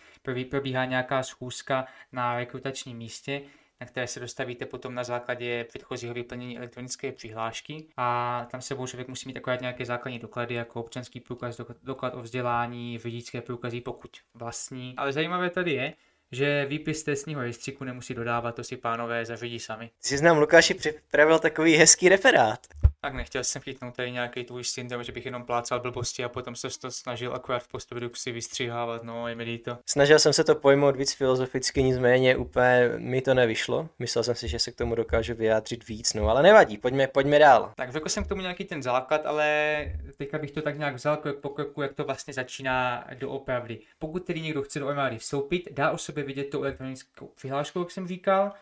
Probíhá 0.50 0.84
nějaká 0.84 1.22
schůzka 1.22 1.86
na 2.12 2.36
rekrutačním 2.36 2.96
místě, 2.96 3.42
na 3.82 3.86
které 3.86 4.06
se 4.06 4.20
dostavíte 4.20 4.66
potom 4.66 4.94
na 4.94 5.04
základě 5.04 5.64
předchozího 5.64 6.14
vyplnění 6.14 6.58
elektronické 6.58 7.12
přihlášky 7.12 7.86
a 7.96 8.46
tam 8.50 8.60
sebou 8.60 8.86
člověk 8.86 9.08
musí 9.08 9.28
mít 9.28 9.36
akorát 9.36 9.60
nějaké 9.60 9.84
základní 9.84 10.18
doklady 10.18 10.54
jako 10.54 10.80
občanský 10.80 11.20
průkaz, 11.20 11.60
doklad 11.82 12.14
o 12.14 12.22
vzdělání, 12.22 12.98
řidičské 12.98 13.40
průkazy, 13.40 13.80
pokud 13.80 14.10
vlastní. 14.34 14.94
Ale 14.96 15.12
zajímavé 15.12 15.50
tady 15.50 15.72
je, 15.72 15.94
že 16.32 16.66
výpis 16.66 17.02
testního 17.02 17.40
rejstříku 17.40 17.84
nemusí 17.84 18.14
dodávat, 18.14 18.54
to 18.54 18.64
si 18.64 18.76
pánové 18.76 19.24
zařídí 19.24 19.58
sami. 19.58 19.90
Si 20.00 20.18
znám 20.18 20.38
Lukáši 20.38 20.74
připravil 20.74 21.38
takový 21.38 21.76
hezký 21.76 22.08
referát. 22.08 22.60
Tak 23.00 23.14
nechtěl 23.14 23.44
jsem 23.44 23.62
chytnout 23.62 23.96
tady 23.96 24.12
nějaký 24.12 24.44
tvůj 24.44 24.64
syndrom, 24.64 25.04
že 25.04 25.12
bych 25.12 25.26
jenom 25.26 25.44
plácal 25.44 25.80
blbosti 25.80 26.24
a 26.24 26.28
potom 26.28 26.56
se 26.56 26.68
to 26.80 26.90
snažil 26.90 27.34
akorát 27.34 27.62
v 27.62 27.68
postprodukci 27.68 28.32
vystřihávat, 28.32 29.02
no 29.02 29.28
je 29.28 29.34
mi 29.34 29.42
líto. 29.42 29.78
Snažil 29.86 30.18
jsem 30.18 30.32
se 30.32 30.44
to 30.44 30.54
pojmout 30.54 30.96
víc 30.96 31.12
filozoficky, 31.14 31.82
nicméně 31.82 32.36
úplně 32.36 32.90
mi 32.96 33.22
to 33.22 33.34
nevyšlo. 33.34 33.88
Myslel 33.98 34.24
jsem 34.24 34.34
si, 34.34 34.48
že 34.48 34.58
se 34.58 34.72
k 34.72 34.76
tomu 34.76 34.94
dokážu 34.94 35.34
vyjádřit 35.34 35.88
víc, 35.88 36.14
no 36.14 36.28
ale 36.28 36.42
nevadí, 36.42 36.78
pojďme, 36.78 37.06
pojďme 37.06 37.38
dál. 37.38 37.72
Tak 37.76 37.92
řekl 37.92 38.08
jsem 38.08 38.24
k 38.24 38.28
tomu 38.28 38.40
nějaký 38.40 38.64
ten 38.64 38.82
základ, 38.82 39.26
ale 39.26 39.86
teďka 40.16 40.38
bych 40.38 40.50
to 40.50 40.62
tak 40.62 40.78
nějak 40.78 40.94
vzal 40.94 41.16
krok 41.16 41.40
po 41.40 41.48
kroku, 41.48 41.82
jak 41.82 41.92
to 41.92 42.04
vlastně 42.04 42.34
začíná 42.34 43.04
doopravdy. 43.14 43.78
Pokud 43.98 44.24
tedy 44.24 44.40
někdo 44.40 44.62
chce 44.62 44.78
do 44.78 44.88
armády 44.88 45.18
vstoupit, 45.18 45.68
dá 45.72 45.90
o 45.90 45.98
sobě 45.98 46.21
vidět 46.22 46.50
tu 46.50 46.62
elektronickou 46.62 47.26
přihlášku, 47.26 47.78
jak 47.78 47.90
jsem 47.90 48.08
říkal, 48.08 48.52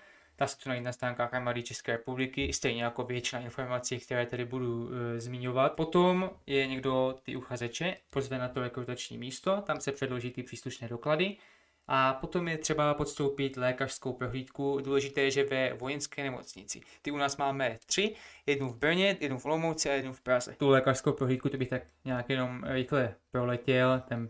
Dá 0.40 0.46
se 0.46 0.58
to 0.58 0.68
najít 0.68 0.84
na 0.84 0.92
stránkách 0.92 1.34
armády 1.34 1.62
České 1.62 1.92
republiky, 1.92 2.52
stejně 2.52 2.84
jako 2.84 3.04
většina 3.04 3.42
informací, 3.42 3.98
které 3.98 4.26
tady 4.26 4.44
budu 4.44 4.90
e, 4.92 5.20
zmiňovat. 5.20 5.72
Potom 5.72 6.30
je 6.46 6.66
někdo 6.66 7.18
ty 7.22 7.36
uchazeče, 7.36 7.96
pozve 8.10 8.38
na 8.38 8.48
to 8.48 8.60
rekrutační 8.60 9.18
místo, 9.18 9.62
tam 9.66 9.80
se 9.80 9.92
předloží 9.92 10.30
ty 10.30 10.42
příslušné 10.42 10.88
doklady 10.88 11.36
a 11.92 12.14
potom 12.14 12.48
je 12.48 12.58
třeba 12.58 12.94
podstoupit 12.94 13.56
lékařskou 13.56 14.12
prohlídku. 14.12 14.80
Důležité 14.84 15.20
je, 15.20 15.30
že 15.30 15.44
ve 15.44 15.72
vojenské 15.72 16.22
nemocnici. 16.22 16.80
Ty 17.02 17.10
u 17.10 17.16
nás 17.16 17.36
máme 17.36 17.78
tři, 17.86 18.14
jednu 18.46 18.68
v 18.68 18.76
Brně, 18.76 19.16
jednu 19.20 19.38
v 19.38 19.44
Olomouci 19.44 19.90
a 19.90 19.92
jednu 19.92 20.12
v 20.12 20.20
Praze. 20.20 20.54
Tu 20.58 20.68
lékařskou 20.68 21.12
prohlídku 21.12 21.48
to 21.48 21.56
bych 21.56 21.68
tak 21.68 21.82
nějak 22.04 22.30
jenom 22.30 22.64
rychle 22.64 23.14
proletěl. 23.30 24.02
Tam 24.08 24.28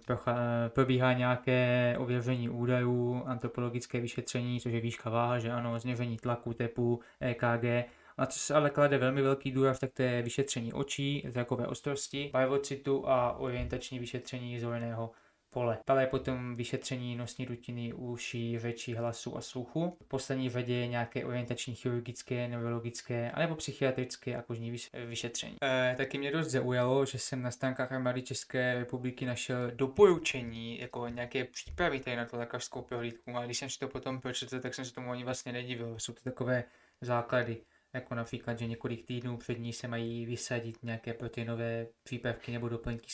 probíhá 0.68 1.12
nějaké 1.12 1.94
ověření 1.99 2.49
údajů, 2.49 3.23
antropologické 3.27 4.01
vyšetření, 4.01 4.61
což 4.61 4.73
je 4.73 4.81
výška 4.81 5.11
váha, 5.11 5.38
že 5.38 5.51
ano, 5.51 5.79
změření 5.79 6.16
tlaku, 6.16 6.53
tepu, 6.53 7.01
EKG, 7.20 7.88
a 8.16 8.27
co 8.27 8.38
se 8.38 8.55
ale 8.55 8.70
klade 8.70 8.99
velmi 8.99 9.23
velký 9.23 9.53
důraz, 9.53 9.79
tak 9.79 9.90
to 9.92 10.03
je 10.03 10.23
vyšetření 10.23 10.73
očí, 10.73 11.25
zrakové 11.29 11.66
ostrosti, 11.66 12.31
barvocitu 12.33 13.09
a 13.09 13.38
orientační 13.38 13.99
vyšetření 13.99 14.61
zorného 14.61 15.11
pole. 15.51 15.79
Dále 15.87 16.03
je 16.03 16.07
potom 16.07 16.57
vyšetření 16.57 17.17
nosní 17.17 17.45
rutiny 17.45 17.93
uší, 17.93 18.59
řečí, 18.59 18.95
hlasu 18.95 19.37
a 19.37 19.41
sluchu. 19.41 19.97
V 20.05 20.09
poslední 20.09 20.51
řadě 20.51 20.75
je 20.75 20.87
nějaké 20.87 21.25
orientační 21.25 21.75
chirurgické, 21.75 22.49
neurologické 22.49 23.31
anebo 23.31 23.55
psychiatrické 23.55 24.37
a 24.37 24.43
kožní 24.43 24.77
vyšetření. 25.07 25.57
E, 25.63 25.95
taky 25.97 26.19
mě 26.19 26.33
dost 26.33 26.49
zaujalo, 26.49 27.07
že 27.07 27.19
jsem 27.19 27.43
na 27.43 27.51
stránkách 27.51 27.93
armády 27.93 28.23
České 28.23 28.75
republiky 28.75 29.27
našel 29.27 29.71
doporučení 29.75 30.81
jako 30.81 31.09
nějaké 31.09 31.45
přípravy 31.45 32.01
tady 32.01 32.17
na 32.17 32.25
tu 32.25 32.37
lékařskou 32.37 32.83
prohlídku 32.83 33.37
a 33.37 33.45
když 33.45 33.59
jsem 33.59 33.71
si 33.71 33.79
to 33.79 33.89
potom 33.89 34.21
pročetl, 34.21 34.61
tak 34.61 34.75
jsem 34.75 34.85
se 34.85 34.95
tomu 34.95 35.11
ani 35.11 35.25
vlastně 35.25 35.53
nedivil. 35.53 35.95
Jsou 35.99 36.13
to 36.13 36.21
takové 36.25 36.65
základy 37.01 37.63
jako 37.93 38.15
například, 38.15 38.59
že 38.59 38.67
několik 38.67 39.07
týdnů 39.07 39.37
před 39.37 39.59
ní 39.59 39.73
se 39.73 39.89
mají 39.89 40.27
vysadit 40.27 40.83
nějaké 40.83 41.15
proteinové 41.15 41.87
přípravky 42.03 42.53
nebo 42.53 42.69
doplňky 42.69 43.09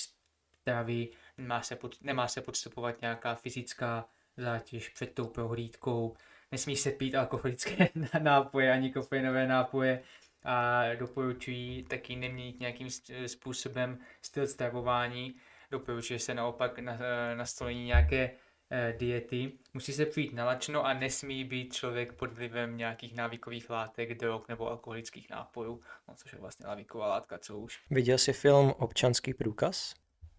stravy, 0.66 1.08
nemá 1.38 1.62
se, 1.62 1.76
pod, 1.76 2.02
nemá 2.02 2.28
se 2.28 2.40
podstupovat 2.40 3.00
nějaká 3.00 3.34
fyzická 3.34 4.08
zátěž 4.36 4.88
před 4.88 5.14
tou 5.14 5.26
prohlídkou, 5.26 6.16
nesmí 6.52 6.76
se 6.76 6.90
pít 6.90 7.14
alkoholické 7.14 7.88
nápoje 8.18 8.72
ani 8.72 8.92
kofeinové 8.92 9.46
nápoje 9.46 10.02
a 10.42 10.82
doporučují 10.94 11.82
taky 11.82 12.16
neměnit 12.16 12.60
nějakým 12.60 12.88
způsobem 13.26 13.98
styl 14.22 14.46
stravování. 14.46 15.34
Doporučuje 15.70 16.18
se 16.18 16.34
naopak 16.34 16.78
na, 16.78 16.98
nastolení 17.34 17.84
nějaké 17.84 18.30
Eh, 18.70 18.94
diety, 18.98 19.52
musí 19.74 19.92
se 19.92 20.06
přijít 20.06 20.32
nalačno 20.32 20.86
a 20.86 20.94
nesmí 20.94 21.44
být 21.44 21.74
člověk 21.74 22.12
pod 22.12 22.32
vlivem 22.32 22.76
nějakých 22.76 23.14
návykových 23.14 23.70
látek, 23.70 24.14
drog 24.14 24.42
nebo 24.48 24.68
alkoholických 24.68 25.30
nápojů, 25.30 25.80
no, 26.08 26.14
což 26.14 26.32
je 26.32 26.38
vlastně 26.38 26.66
návyková 26.66 27.06
látka, 27.06 27.38
co 27.38 27.58
už. 27.58 27.82
Viděl 27.90 28.18
jsi 28.18 28.32
film 28.32 28.70
Občanský 28.78 29.34
průkaz? 29.34 29.94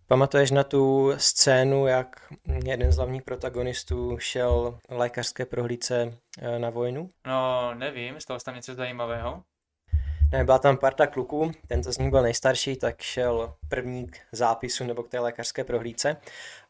Pamatuješ 0.10 0.52
na 0.52 0.63
tu 0.63 1.13
scénu, 1.17 1.88
jak 1.88 2.34
jeden 2.65 2.91
z 2.91 2.96
hlavních 2.96 3.24
protagonistů 3.24 4.17
šel 4.20 4.80
lékařské 4.89 5.46
prohlídce 5.46 6.13
eh, 6.41 6.60
na 6.60 6.70
vojnu? 6.70 7.10
No, 7.26 7.74
nevím, 7.74 8.20
stalo 8.20 8.39
se 8.39 8.46
tam 8.46 8.56
něco 8.56 8.76
zajímavého? 8.76 9.43
Ne, 10.32 10.43
byla 10.43 10.60
tam 10.60 10.78
parta 10.78 11.08
kluků, 11.08 11.52
tento 11.67 11.93
z 11.93 11.98
nich 11.98 12.10
byl 12.10 12.22
nejstarší, 12.22 12.76
tak 12.76 13.02
šel 13.02 13.54
první 13.70 14.08
k 14.08 14.17
zápisu 14.32 14.84
nebo 14.84 15.04
k 15.04 15.10
té 15.10 15.20
lékařské 15.20 15.63
prohlídce 15.63 16.17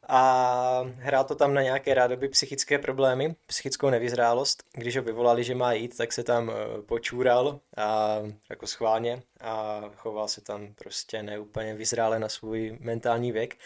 a 0.08 0.84
hrál 0.96 1.24
to 1.24 1.36
tam 1.36 1.54
na 1.54 1.62
nějaké 1.62 1.94
rádoby 1.94 2.30
psychické 2.30 2.80
problémy, 2.80 3.36
psychickou 3.48 3.90
nevyzrálost. 3.90 4.64
Když 4.74 4.98
ho 4.98 5.04
vyvolali, 5.04 5.44
že 5.44 5.56
má 5.56 5.74
jít, 5.74 5.98
tak 5.98 6.14
se 6.14 6.24
tam 6.24 6.50
eh, 6.50 6.82
počůral 6.82 7.60
a 7.78 8.18
jako 8.50 8.68
schválně 8.68 9.22
a 9.42 9.82
choval 9.96 10.28
se 10.28 10.42
tam 10.42 10.74
prostě 10.74 11.24
neúplně 11.24 11.74
vyzrále 11.74 12.20
na 12.20 12.30
svůj 12.30 12.78
mentální 12.80 13.32
věk 13.32 13.58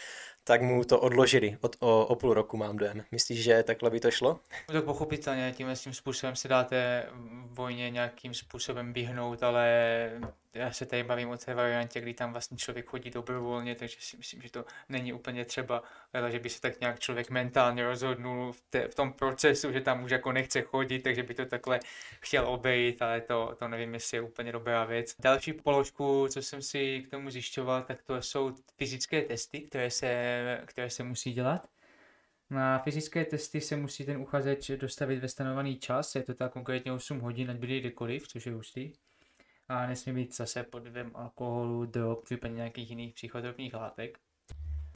tak 0.44 0.62
mu 0.62 0.84
to 0.84 1.00
odložili 1.00 1.58
od, 1.60 1.76
o, 1.80 2.06
o 2.06 2.16
půl 2.16 2.34
roku, 2.34 2.56
mám 2.56 2.76
dojem. 2.76 3.04
Myslíš, 3.10 3.42
že 3.42 3.62
takhle 3.62 3.90
by 3.90 4.00
to 4.00 4.10
šlo? 4.10 4.40
Tak 4.66 4.84
pochopitelně, 4.84 5.52
tím, 5.56 5.68
tím 5.74 5.94
způsobem 5.94 6.36
se 6.36 6.48
dáte 6.48 7.06
vojně 7.46 7.90
nějakým 7.90 8.34
způsobem 8.34 8.92
vyhnout, 8.92 9.42
ale 9.42 10.10
já 10.54 10.72
se 10.72 10.86
tady 10.86 11.02
bavím 11.02 11.30
o 11.30 11.36
té 11.36 11.54
variantě, 11.54 12.00
kdy 12.00 12.14
tam 12.14 12.32
vlastně 12.32 12.56
člověk 12.56 12.86
chodí 12.86 13.10
dobrovolně, 13.10 13.74
takže 13.74 13.96
si 14.00 14.16
myslím, 14.16 14.42
že 14.42 14.50
to 14.50 14.64
není 14.88 15.12
úplně 15.12 15.44
třeba, 15.44 15.82
ale 16.12 16.32
že 16.32 16.38
by 16.38 16.50
se 16.50 16.60
tak 16.60 16.80
nějak 16.80 17.00
člověk 17.00 17.30
mentálně 17.30 17.84
rozhodnul 17.84 18.52
v, 18.52 18.60
te, 18.70 18.88
v 18.88 18.94
tom 18.94 19.12
procesu, 19.12 19.72
že 19.72 19.80
tam 19.80 20.04
už 20.04 20.10
jako 20.10 20.32
nechce 20.32 20.62
chodit, 20.62 20.98
takže 20.98 21.22
by 21.22 21.34
to 21.34 21.46
takhle 21.46 21.80
chtěl 22.20 22.48
obejít, 22.48 23.02
ale 23.02 23.20
to, 23.20 23.56
to 23.58 23.68
nevím, 23.68 23.94
jestli 23.94 24.16
je 24.16 24.20
úplně 24.20 24.52
dobrá 24.52 24.84
věc. 24.84 25.14
Další 25.18 25.52
položku, 25.52 26.28
co 26.28 26.42
jsem 26.42 26.62
si 26.62 27.02
k 27.06 27.10
tomu 27.10 27.30
zjišťoval, 27.30 27.82
tak 27.82 28.02
to 28.02 28.22
jsou 28.22 28.54
fyzické 28.78 29.22
testy, 29.22 29.60
které 29.60 29.90
se, 29.90 30.60
které 30.66 30.90
se 30.90 31.02
musí 31.02 31.32
dělat. 31.32 31.68
Na 32.50 32.78
fyzické 32.78 33.24
testy 33.24 33.60
se 33.60 33.76
musí 33.76 34.04
ten 34.04 34.16
uchazeč 34.16 34.70
dostavit 34.70 35.18
ve 35.18 35.28
stanovený 35.28 35.78
čas, 35.78 36.14
je 36.14 36.22
to 36.22 36.34
tak 36.34 36.52
konkrétně 36.52 36.92
8 36.92 37.20
hodin, 37.20 37.50
ať 37.50 37.56
byli 37.56 37.80
kdekoliv, 37.80 38.28
což 38.28 38.46
je 38.46 38.52
hustý 38.52 38.92
a 39.72 39.86
nesmí 39.86 40.12
být 40.12 40.36
zase 40.36 40.62
pod 40.62 40.82
vlivem 40.82 41.10
alkoholu, 41.14 41.86
drog, 41.86 42.18
případně 42.24 42.56
nějakých 42.56 42.90
jiných 42.90 43.14
psychotropních 43.14 43.74
látek. 43.74 44.18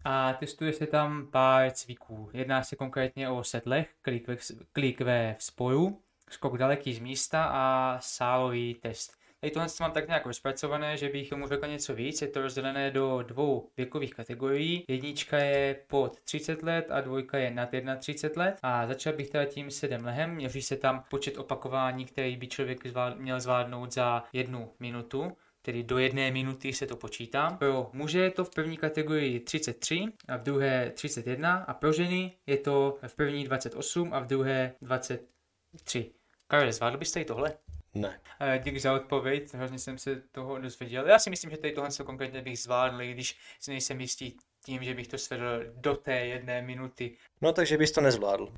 A 0.04 0.32
testuje 0.32 0.72
se 0.72 0.86
tam 0.86 1.26
pár 1.26 1.70
cviků. 1.70 2.30
Jedná 2.32 2.62
se 2.62 2.76
konkrétně 2.76 3.28
o 3.28 3.44
setlech, 3.44 3.94
klik 4.02 4.28
ve, 4.28 4.36
klik 4.72 5.00
ve 5.00 5.36
spoju, 5.38 6.00
skok 6.30 6.58
daleký 6.58 6.94
z 6.94 6.98
místa 6.98 7.44
a 7.44 7.98
sálový 8.00 8.74
test. 8.74 9.25
Tady 9.40 9.50
tohle 9.50 9.68
mám 9.80 9.92
tak 9.92 10.06
nějak 10.06 10.26
rozpracované, 10.26 10.96
že 10.96 11.08
bych 11.08 11.32
mu 11.32 11.48
řekl 11.48 11.66
něco 11.66 11.94
víc. 11.94 12.22
Je 12.22 12.28
to 12.28 12.42
rozdělené 12.42 12.90
do 12.90 13.22
dvou 13.22 13.68
věkových 13.76 14.14
kategorií. 14.14 14.84
Jednička 14.88 15.38
je 15.38 15.76
pod 15.86 16.20
30 16.20 16.62
let 16.62 16.86
a 16.90 17.00
dvojka 17.00 17.38
je 17.38 17.50
nad 17.50 17.70
31 17.98 18.44
let. 18.44 18.58
A 18.62 18.86
začal 18.86 19.12
bych 19.12 19.30
teda 19.30 19.44
tím 19.44 19.70
sedem 19.70 20.04
lehem. 20.04 20.34
Měří 20.34 20.62
se 20.62 20.76
tam 20.76 21.04
počet 21.10 21.38
opakování, 21.38 22.04
který 22.04 22.36
by 22.36 22.46
člověk 22.46 22.86
zvlád, 22.86 23.18
měl 23.18 23.40
zvládnout 23.40 23.92
za 23.92 24.24
jednu 24.32 24.72
minutu 24.80 25.32
tedy 25.66 25.82
do 25.82 25.98
jedné 25.98 26.30
minuty 26.30 26.72
se 26.72 26.86
to 26.86 26.96
počítá. 26.96 27.50
Pro 27.50 27.90
muže 27.92 28.18
je 28.18 28.30
to 28.30 28.44
v 28.44 28.50
první 28.50 28.76
kategorii 28.76 29.40
33 29.40 30.04
a 30.28 30.36
v 30.36 30.42
druhé 30.42 30.90
31 30.90 31.56
a 31.56 31.74
pro 31.74 31.92
ženy 31.92 32.36
je 32.46 32.56
to 32.56 32.98
v 33.06 33.14
první 33.14 33.44
28 33.44 34.12
a 34.12 34.20
v 34.20 34.26
druhé 34.26 34.74
23. 34.82 36.12
Karel, 36.46 36.72
zvládl 36.72 36.98
byste 36.98 37.20
i 37.20 37.24
tohle? 37.24 37.65
Ne. 37.96 38.20
Díky 38.58 38.80
za 38.80 38.94
odpověď, 38.94 39.54
hrozně 39.54 39.78
jsem 39.78 39.98
se 39.98 40.22
toho 40.32 40.58
dozvěděl. 40.58 41.06
Já 41.06 41.18
si 41.18 41.30
myslím, 41.30 41.50
že 41.50 41.56
tady 41.56 41.72
tohle 41.72 41.90
konkrétně 42.04 42.42
bych 42.42 42.58
zvládl, 42.58 42.98
když 42.98 43.38
si 43.60 43.70
nejsem 43.70 44.00
jistý 44.00 44.32
tím, 44.64 44.82
že 44.82 44.94
bych 44.94 45.08
to 45.08 45.18
svedl 45.18 45.64
do 45.74 45.96
té 45.96 46.12
jedné 46.12 46.62
minuty. 46.62 47.16
No 47.40 47.52
takže 47.52 47.78
bys 47.78 47.92
to 47.92 48.00
nezvládl. 48.00 48.52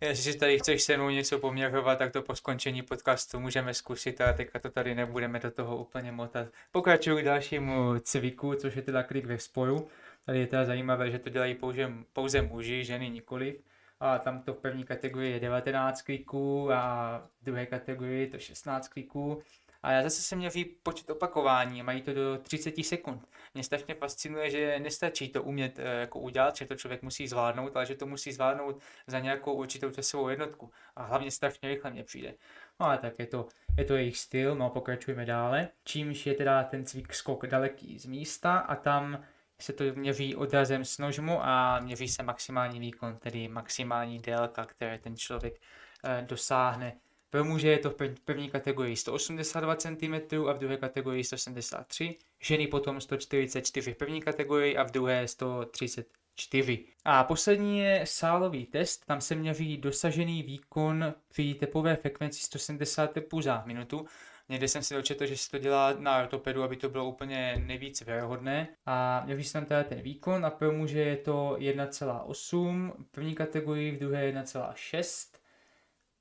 Jestli 0.00 0.32
si 0.32 0.38
tady 0.38 0.58
chceš 0.58 0.82
se 0.82 0.96
mnou 0.96 1.10
něco 1.10 1.38
poměřovat, 1.38 1.98
tak 1.98 2.12
to 2.12 2.22
po 2.22 2.36
skončení 2.36 2.82
podcastu 2.82 3.40
můžeme 3.40 3.74
zkusit, 3.74 4.20
ale 4.20 4.34
teďka 4.34 4.58
to 4.58 4.70
tady 4.70 4.94
nebudeme 4.94 5.40
do 5.40 5.50
toho 5.50 5.76
úplně 5.76 6.12
motat. 6.12 6.48
Pokračuju 6.72 7.18
k 7.18 7.24
dalšímu 7.24 7.98
cviku, 8.00 8.54
což 8.54 8.76
je 8.76 8.82
teda 8.82 9.02
klik 9.02 9.24
ve 9.24 9.38
spoju. 9.38 9.88
Tady 10.26 10.38
je 10.38 10.46
teda 10.46 10.64
zajímavé, 10.64 11.10
že 11.10 11.18
to 11.18 11.30
dělají 11.30 11.54
pouze, 11.54 11.92
pouze 12.12 12.42
muži, 12.42 12.84
ženy 12.84 13.10
nikoliv 13.10 13.56
a 14.00 14.18
tam 14.18 14.42
to 14.42 14.54
v 14.54 14.58
první 14.58 14.84
kategorii 14.84 15.32
je 15.32 15.40
19 15.40 16.02
kliků 16.02 16.72
a 16.72 17.18
v 17.40 17.44
druhé 17.44 17.66
kategorii 17.66 18.26
to 18.26 18.38
16 18.38 18.88
kliků. 18.88 19.42
A 19.84 19.92
já 19.92 20.02
zase 20.02 20.22
jsem 20.22 20.38
měl 20.38 20.50
počet 20.82 21.10
opakování, 21.10 21.82
mají 21.82 22.02
to 22.02 22.14
do 22.14 22.38
30 22.38 22.74
sekund. 22.84 23.28
Mě 23.54 23.64
strašně 23.64 23.94
fascinuje, 23.94 24.50
že 24.50 24.78
nestačí 24.78 25.28
to 25.28 25.42
umět 25.42 25.78
e, 25.78 25.82
jako 25.82 26.20
udělat, 26.20 26.56
že 26.56 26.66
to 26.66 26.74
člověk 26.74 27.02
musí 27.02 27.28
zvládnout, 27.28 27.76
ale 27.76 27.86
že 27.86 27.94
to 27.94 28.06
musí 28.06 28.32
zvládnout 28.32 28.82
za 29.06 29.18
nějakou 29.20 29.54
určitou 29.54 29.90
časovou 29.90 30.28
jednotku. 30.28 30.70
A 30.96 31.02
hlavně 31.02 31.30
strašně 31.30 31.68
rychle 31.68 31.90
mě 31.90 32.04
přijde. 32.04 32.34
No 32.80 32.86
ale 32.86 32.98
tak 32.98 33.18
je 33.18 33.26
to, 33.26 33.48
je 33.78 33.84
to 33.84 33.96
jejich 33.96 34.18
styl, 34.18 34.54
no 34.54 34.70
pokračujeme 34.70 35.24
dále. 35.24 35.68
Čímž 35.84 36.26
je 36.26 36.34
teda 36.34 36.64
ten 36.64 36.84
cvik 36.84 37.14
skok 37.14 37.46
daleký 37.46 37.98
z 37.98 38.06
místa 38.06 38.58
a 38.58 38.76
tam 38.76 39.24
se 39.60 39.72
to 39.72 39.84
měří 39.94 40.36
odrazem 40.36 40.84
s 40.84 40.98
nožmu 40.98 41.44
a 41.44 41.80
měří 41.80 42.08
se 42.08 42.22
maximální 42.22 42.80
výkon, 42.80 43.16
tedy 43.16 43.48
maximální 43.48 44.18
délka, 44.18 44.64
které 44.64 44.98
ten 44.98 45.16
člověk 45.16 45.60
e, 46.04 46.22
dosáhne. 46.22 46.96
Pro 47.30 47.44
muže 47.44 47.68
je 47.68 47.78
to 47.78 47.90
v 47.90 47.94
první 48.24 48.50
kategorii 48.50 48.96
182 48.96 49.76
cm 49.76 50.14
a 50.48 50.52
v 50.52 50.58
druhé 50.58 50.76
kategorii 50.76 51.24
173, 51.24 52.18
ženy 52.40 52.66
potom 52.66 53.00
144 53.00 53.94
v 53.94 53.96
první 53.96 54.20
kategorii 54.20 54.76
a 54.76 54.82
v 54.82 54.90
druhé 54.90 55.28
134. 55.28 56.86
A 57.04 57.24
poslední 57.24 57.78
je 57.78 58.04
sálový 58.06 58.66
test, 58.66 59.06
tam 59.06 59.20
se 59.20 59.34
měří 59.34 59.76
dosažený 59.76 60.42
výkon 60.42 61.14
při 61.28 61.54
tepové 61.54 61.96
frekvenci 61.96 62.40
170 62.40 63.06
tepů 63.12 63.40
za 63.40 63.62
minutu 63.66 64.06
Někde 64.48 64.68
jsem 64.68 64.82
si 64.82 64.94
dočetl, 64.94 65.26
že 65.26 65.36
se 65.36 65.50
to 65.50 65.58
dělá 65.58 65.92
na 65.98 66.18
ortopedu, 66.22 66.62
aby 66.62 66.76
to 66.76 66.88
bylo 66.88 67.08
úplně 67.08 67.62
nejvíc 67.66 68.02
věrohodné. 68.02 68.68
A 68.86 69.22
měří 69.24 69.44
se 69.44 69.52
tam 69.52 69.64
teda 69.64 69.84
ten 69.84 70.00
výkon 70.00 70.46
a 70.46 70.50
pro 70.50 70.72
muže 70.72 71.00
je 71.00 71.16
to 71.16 71.56
1,8, 71.58 72.92
první 73.10 73.34
kategorii, 73.34 73.90
v 73.90 73.98
druhé 73.98 74.32
1,6 74.32 75.34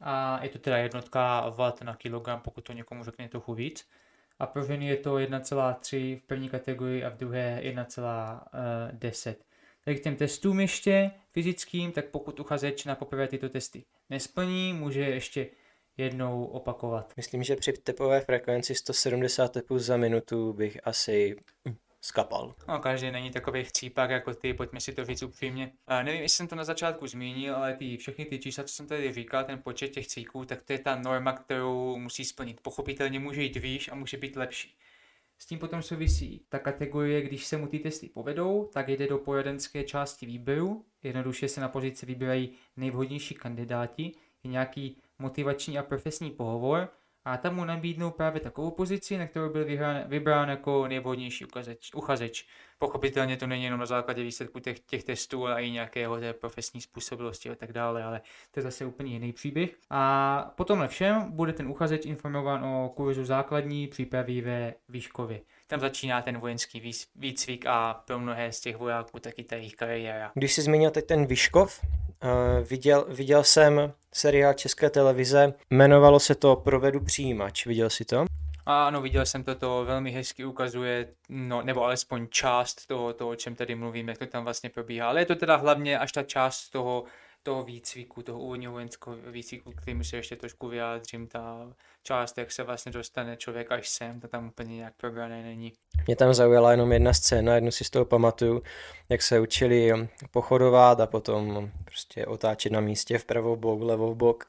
a 0.03 0.39
je 0.43 0.49
to 0.49 0.59
teda 0.59 0.77
jednotka 0.77 1.49
watt 1.49 1.81
na 1.81 1.95
kilogram, 1.95 2.41
pokud 2.41 2.61
to 2.61 2.73
někomu 2.73 3.03
řekne 3.03 3.29
trochu 3.29 3.53
víc. 3.53 3.89
A 4.39 4.47
pro 4.47 4.63
ženy 4.63 4.87
je 4.87 4.97
to 4.97 5.15
1,3 5.15 6.19
v 6.19 6.23
první 6.23 6.49
kategorii 6.49 7.03
a 7.03 7.09
v 7.09 7.17
druhé 7.17 7.61
1,10. 7.63 9.35
Tak 9.85 9.97
k 9.97 10.03
těm 10.03 10.15
testům 10.15 10.59
ještě 10.59 11.11
fyzickým, 11.31 11.91
tak 11.91 12.05
pokud 12.05 12.39
uchazeč 12.39 12.85
na 12.85 12.95
poprvé 12.95 13.27
tyto 13.27 13.49
testy 13.49 13.85
nesplní, 14.09 14.73
může 14.73 15.01
ještě 15.01 15.47
jednou 15.97 16.45
opakovat. 16.45 17.13
Myslím, 17.17 17.43
že 17.43 17.55
při 17.55 17.73
tepové 17.73 18.21
frekvenci 18.21 18.75
170 18.75 19.47
tepů 19.47 19.79
za 19.79 19.97
minutu 19.97 20.53
bych 20.53 20.87
asi 20.87 21.35
skapal. 22.01 22.55
No, 22.67 22.79
každý 22.79 23.11
není 23.11 23.31
takový 23.31 23.63
chcípak 23.63 24.09
jako 24.09 24.33
ty, 24.33 24.53
pojďme 24.53 24.79
si 24.79 24.93
to 24.93 25.05
víc 25.05 25.23
upřímně. 25.23 25.71
A 25.87 26.03
nevím, 26.03 26.21
jestli 26.21 26.37
jsem 26.37 26.47
to 26.47 26.55
na 26.55 26.63
začátku 26.63 27.07
zmínil, 27.07 27.55
ale 27.55 27.73
ty 27.73 27.97
všechny 27.97 28.25
ty 28.25 28.39
čísla, 28.39 28.63
co 28.63 28.73
jsem 28.73 28.87
tady 28.87 29.13
říkal, 29.13 29.43
ten 29.43 29.61
počet 29.61 29.89
těch 29.89 30.07
cíků, 30.07 30.45
tak 30.45 30.61
to 30.61 30.73
je 30.73 30.79
ta 30.79 30.95
norma, 30.95 31.33
kterou 31.33 31.97
musí 31.97 32.25
splnit. 32.25 32.61
Pochopitelně 32.61 33.19
může 33.19 33.43
jít 33.43 33.55
výš 33.55 33.89
a 33.91 33.95
může 33.95 34.17
být 34.17 34.35
lepší. 34.35 34.75
S 35.37 35.45
tím 35.45 35.59
potom 35.59 35.81
souvisí 35.81 36.41
ta 36.49 36.59
kategorie, 36.59 37.21
když 37.21 37.45
se 37.45 37.57
mu 37.57 37.67
ty 37.67 37.79
testy 37.79 38.09
povedou, 38.09 38.69
tak 38.73 38.89
jde 38.89 39.07
do 39.07 39.17
poradenské 39.17 39.83
části 39.83 40.25
výběru. 40.25 40.85
Jednoduše 41.03 41.47
se 41.47 41.61
na 41.61 41.69
pozici 41.69 42.05
vybírají 42.05 42.51
nejvhodnější 42.77 43.35
kandidáti. 43.35 44.11
Je 44.43 44.49
nějaký 44.49 44.97
motivační 45.19 45.77
a 45.77 45.83
profesní 45.83 46.31
pohovor, 46.31 46.89
a 47.25 47.37
tam 47.37 47.55
mu 47.55 47.65
nabídnou 47.65 48.11
právě 48.11 48.41
takovou 48.41 48.71
pozici, 48.71 49.17
na 49.17 49.27
kterou 49.27 49.49
byl 49.49 49.65
vyhrán, 49.65 50.03
vybrán 50.07 50.49
jako 50.49 50.87
nejvhodnější 50.87 51.45
uchazeč, 51.45 51.93
uchazeč. 51.93 52.47
Pochopitelně 52.79 53.37
to 53.37 53.47
není 53.47 53.63
jenom 53.63 53.79
na 53.79 53.85
základě 53.85 54.23
výsledků 54.23 54.59
těch, 54.59 54.79
těch 54.79 55.03
testů, 55.03 55.47
ale 55.47 55.63
i 55.63 55.71
nějakého 55.71 56.19
té 56.19 56.33
profesní 56.33 56.81
způsobilosti 56.81 57.49
a 57.49 57.55
tak 57.55 57.73
dále, 57.73 58.03
ale 58.03 58.21
to 58.51 58.59
je 58.59 58.63
zase 58.63 58.85
úplně 58.85 59.13
jiný 59.13 59.33
příběh. 59.33 59.69
A 59.89 60.53
po 60.55 60.63
tomhle 60.63 60.87
všem 60.87 61.31
bude 61.31 61.53
ten 61.53 61.67
uchazeč 61.67 62.05
informován 62.05 62.65
o 62.65 62.89
kurzu 62.95 63.25
základní 63.25 63.87
přípravy 63.87 64.41
ve 64.41 64.73
výškově 64.89 65.41
tam 65.67 65.79
začíná 65.79 66.21
ten 66.21 66.37
vojenský 66.37 66.93
výcvik 67.15 67.65
a 67.65 67.93
pro 67.93 68.19
mnohé 68.19 68.51
z 68.51 68.59
těch 68.59 68.77
vojáků 68.77 69.19
taky 69.19 69.43
ta 69.43 69.55
jejich 69.55 69.75
kariéra. 69.75 70.31
Když 70.33 70.53
jsi 70.53 70.61
zmínil 70.61 70.91
teď 70.91 71.05
ten 71.05 71.25
Vyškov, 71.25 71.79
uh, 71.83 72.67
viděl, 72.67 73.05
viděl 73.09 73.43
jsem 73.43 73.93
seriál 74.13 74.53
České 74.53 74.89
televize, 74.89 75.53
jmenovalo 75.69 76.19
se 76.19 76.35
to 76.35 76.55
Provedu 76.55 76.99
přijímač, 76.99 77.65
viděl 77.65 77.89
jsi 77.89 78.05
to? 78.05 78.25
Ano, 78.65 79.01
viděl 79.01 79.25
jsem 79.25 79.43
to, 79.43 79.55
to 79.55 79.85
velmi 79.85 80.11
hezky 80.11 80.45
ukazuje, 80.45 81.07
no, 81.29 81.61
nebo 81.61 81.83
alespoň 81.83 82.27
část 82.29 82.87
toho, 82.87 83.13
toho, 83.13 83.29
o 83.29 83.35
čem 83.35 83.55
tady 83.55 83.75
mluvím, 83.75 84.09
jak 84.09 84.17
to 84.17 84.25
tam 84.25 84.43
vlastně 84.43 84.69
probíhá. 84.69 85.07
Ale 85.09 85.21
je 85.21 85.25
to 85.25 85.35
teda 85.35 85.55
hlavně 85.55 85.99
až 85.99 86.11
ta 86.11 86.23
část 86.23 86.69
toho 86.69 87.03
toho 87.43 87.63
výcviku, 87.63 88.23
toho 88.23 88.39
úvodního 88.39 88.73
vojenského 88.73 89.15
výcviku, 89.15 89.71
kterým 89.71 90.03
se 90.03 90.15
ještě 90.15 90.35
trošku 90.35 90.67
vyjádřím, 90.67 91.27
ta 91.27 91.73
část, 92.03 92.37
jak 92.37 92.51
se 92.51 92.63
vlastně 92.63 92.91
dostane 92.91 93.37
člověk 93.37 93.71
až 93.71 93.89
sem, 93.89 94.19
to 94.19 94.27
tam 94.27 94.47
úplně 94.47 94.75
nějak 94.75 94.93
probrané 94.97 95.43
není. 95.43 95.73
Mě 96.07 96.15
tam 96.15 96.33
zaujala 96.33 96.71
jenom 96.71 96.91
jedna 96.91 97.13
scéna, 97.13 97.55
jednu 97.55 97.71
si 97.71 97.83
z 97.83 97.89
toho 97.89 98.05
pamatuju, 98.05 98.63
jak 99.09 99.21
se 99.21 99.39
učili 99.39 99.91
pochodovat 100.31 100.99
a 100.99 101.07
potom 101.07 101.71
prostě 101.85 102.25
otáčet 102.25 102.71
na 102.71 102.79
místě 102.79 103.17
vpravo 103.17 103.55
bok, 103.55 103.81
levo 103.81 104.15
bok 104.15 104.47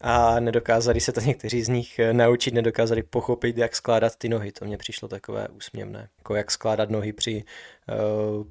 a 0.00 0.40
nedokázali 0.40 1.00
se 1.00 1.12
to 1.12 1.20
někteří 1.20 1.62
z 1.62 1.68
nich 1.68 1.98
eh, 1.98 2.12
naučit, 2.12 2.54
nedokázali 2.54 3.02
pochopit, 3.02 3.58
jak 3.58 3.76
skládat 3.76 4.16
ty 4.16 4.28
nohy. 4.28 4.52
To 4.52 4.64
mě 4.64 4.76
přišlo 4.76 5.08
takové 5.08 5.48
úsměvné, 5.48 6.08
jako 6.18 6.34
jak 6.34 6.50
skládat 6.50 6.90
nohy 6.90 7.12
při 7.12 7.44
uh, 7.88 8.46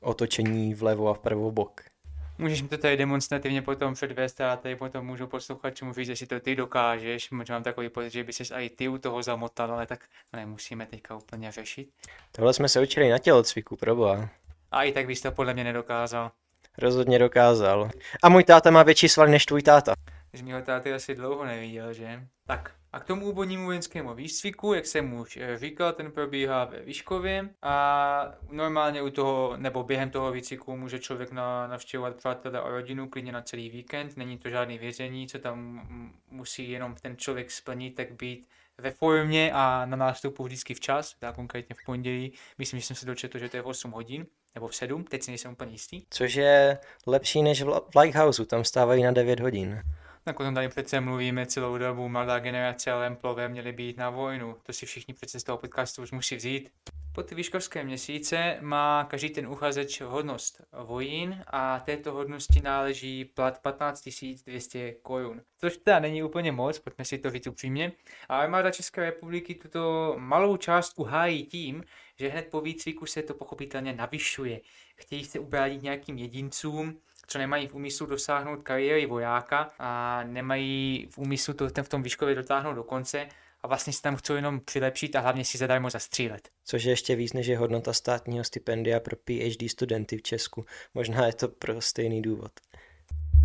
otočení 0.00 0.74
vlevo 0.74 1.08
a 1.08 1.14
vpravo 1.14 1.50
bok. 1.50 1.93
Můžeš 2.38 2.62
mi 2.62 2.68
to 2.68 2.78
tady 2.78 2.96
demonstrativně 2.96 3.62
potom 3.62 3.94
předvést 3.94 4.40
a 4.40 4.56
tady 4.56 4.76
potom 4.76 5.06
můžu 5.06 5.26
posluchačům 5.26 5.92
říct, 5.92 6.06
že 6.06 6.16
si 6.16 6.26
to 6.26 6.40
ty 6.40 6.56
dokážeš. 6.56 7.30
Možná 7.30 7.54
mám 7.54 7.62
takový 7.62 7.88
pocit, 7.88 8.10
že 8.10 8.24
by 8.24 8.32
ses 8.32 8.50
i 8.50 8.70
ty 8.70 8.88
u 8.88 8.98
toho 8.98 9.22
zamotal, 9.22 9.72
ale 9.72 9.86
tak 9.86 10.04
to 10.30 10.36
nemusíme 10.36 10.86
teďka 10.86 11.16
úplně 11.16 11.52
řešit. 11.52 11.88
Tohle 12.32 12.54
jsme 12.54 12.68
se 12.68 12.80
učili 12.80 13.10
na 13.10 13.18
tělocviku, 13.18 13.76
proboha. 13.76 14.28
A 14.70 14.82
i 14.82 14.92
tak 14.92 15.06
bys 15.06 15.20
to 15.20 15.32
podle 15.32 15.54
mě 15.54 15.64
nedokázal. 15.64 16.30
Rozhodně 16.78 17.18
dokázal. 17.18 17.90
A 18.22 18.28
můj 18.28 18.44
táta 18.44 18.70
má 18.70 18.82
větší 18.82 19.08
svaly 19.08 19.30
než 19.30 19.46
tvůj 19.46 19.62
táta. 19.62 19.94
Že 20.32 20.42
mýho 20.42 20.62
táty 20.62 20.92
asi 20.92 21.14
dlouho 21.14 21.44
neviděl, 21.44 21.92
že? 21.92 22.26
Tak, 22.46 22.70
a 22.94 23.00
k 23.00 23.04
tomu 23.04 23.26
úvodnímu 23.26 23.64
vojenskému 23.64 24.14
výcviku, 24.14 24.72
jak 24.72 24.86
jsem 24.86 25.12
už 25.12 25.36
eh, 25.36 25.58
říkal, 25.58 25.92
ten 25.92 26.12
probíhá 26.12 26.64
ve 26.64 26.80
Výškově 26.80 27.48
a 27.62 28.34
normálně 28.50 29.02
u 29.02 29.10
toho, 29.10 29.56
nebo 29.56 29.82
během 29.82 30.10
toho 30.10 30.32
výcviku 30.32 30.76
může 30.76 30.98
člověk 30.98 31.32
na, 31.32 31.66
navštěvovat 31.66 32.16
přátelé 32.16 32.60
a 32.60 32.68
rodinu 32.68 33.08
klidně 33.08 33.32
na 33.32 33.42
celý 33.42 33.70
víkend, 33.70 34.16
není 34.16 34.38
to 34.38 34.48
žádný 34.48 34.78
vězení, 34.78 35.28
co 35.28 35.38
tam 35.38 35.88
musí 36.30 36.70
jenom 36.70 36.94
ten 36.94 37.16
člověk 37.16 37.50
splnit, 37.50 37.94
tak 37.94 38.12
být 38.12 38.48
ve 38.78 38.90
formě 38.90 39.52
a 39.54 39.86
na 39.86 39.96
nástupu 39.96 40.44
vždycky 40.44 40.74
včas, 40.74 41.14
tak 41.18 41.34
konkrétně 41.34 41.74
v 41.82 41.84
pondělí, 41.86 42.32
myslím, 42.58 42.80
že 42.80 42.86
jsem 42.86 42.96
se 42.96 43.06
dočetl, 43.06 43.38
že 43.38 43.48
to 43.48 43.56
je 43.56 43.62
v 43.62 43.66
8 43.66 43.90
hodin, 43.90 44.26
nebo 44.54 44.68
v 44.68 44.74
7, 44.74 45.04
teď 45.04 45.22
si 45.22 45.30
nejsem 45.30 45.52
úplně 45.52 45.72
jistý. 45.72 46.02
Což 46.10 46.34
je 46.34 46.78
lepší 47.06 47.42
než 47.42 47.62
v 47.62 47.98
Lighthouse, 48.00 48.46
tam 48.46 48.64
stávají 48.64 49.02
na 49.02 49.10
9 49.10 49.40
hodin. 49.40 49.82
Tak 50.24 50.40
o 50.40 50.44
tom 50.44 50.54
tady 50.54 50.68
přece 50.68 51.00
mluvíme 51.00 51.46
celou 51.46 51.78
dobu, 51.78 52.08
mladá 52.08 52.38
generace 52.38 52.90
a 52.92 52.98
Lemplové 52.98 53.48
měli 53.48 53.72
být 53.72 53.96
na 53.96 54.10
vojnu. 54.10 54.56
To 54.62 54.72
si 54.72 54.86
všichni 54.86 55.14
přece 55.14 55.40
z 55.40 55.44
toho 55.44 55.58
podcastu 55.58 56.02
už 56.02 56.12
musí 56.12 56.36
vzít. 56.36 56.70
Po 57.14 57.22
ty 57.22 57.34
výškovské 57.34 57.84
měsíce 57.84 58.58
má 58.60 59.04
každý 59.04 59.30
ten 59.30 59.46
uchazeč 59.46 60.00
hodnost 60.00 60.60
vojín 60.84 61.44
a 61.46 61.80
této 61.80 62.12
hodnosti 62.12 62.60
náleží 62.60 63.24
plat 63.24 63.58
15 63.62 64.08
200 64.44 64.92
korun. 64.92 65.42
Což 65.58 65.76
teda 65.76 65.98
není 65.98 66.22
úplně 66.22 66.52
moc, 66.52 66.78
pojďme 66.78 67.04
si 67.04 67.18
to 67.18 67.30
říct 67.30 67.46
upřímně. 67.46 67.92
A 68.28 68.38
armáda 68.38 68.70
České 68.70 69.00
republiky 69.00 69.54
tuto 69.54 70.14
malou 70.18 70.56
částku 70.56 71.04
hájí 71.04 71.46
tím, 71.46 71.84
že 72.18 72.28
hned 72.28 72.48
po 72.50 72.60
výcviku 72.60 73.06
se 73.06 73.22
to 73.22 73.34
pochopitelně 73.34 73.92
navyšuje. 73.92 74.60
Chtějí 74.96 75.24
se 75.24 75.38
ubránit 75.38 75.82
nějakým 75.82 76.18
jedincům, 76.18 77.00
co 77.26 77.38
nemají 77.38 77.66
v 77.66 77.74
úmyslu 77.74 78.06
dosáhnout 78.06 78.62
kariéry 78.62 79.06
vojáka 79.06 79.70
a 79.78 80.22
nemají 80.22 81.08
v 81.10 81.18
úmyslu 81.18 81.54
to 81.54 81.82
v 81.82 81.88
tom 81.88 82.02
výškově 82.02 82.34
dotáhnout 82.34 82.74
do 82.74 82.82
konce 82.82 83.26
a 83.62 83.66
vlastně 83.66 83.92
si 83.92 84.02
tam 84.02 84.16
chcou 84.16 84.34
jenom 84.34 84.60
přilepšit 84.60 85.16
a 85.16 85.20
hlavně 85.20 85.44
si 85.44 85.58
zadarmo 85.58 85.90
zastřílet. 85.90 86.48
Což 86.64 86.84
je 86.84 86.92
ještě 86.92 87.16
víc 87.16 87.32
než 87.32 87.46
je 87.46 87.58
hodnota 87.58 87.92
státního 87.92 88.44
stipendia 88.44 89.00
pro 89.00 89.16
PhD 89.16 89.70
studenty 89.70 90.16
v 90.16 90.22
Česku. 90.22 90.64
Možná 90.94 91.26
je 91.26 91.32
to 91.32 91.48
pro 91.48 91.80
stejný 91.80 92.22
důvod. 92.22 92.52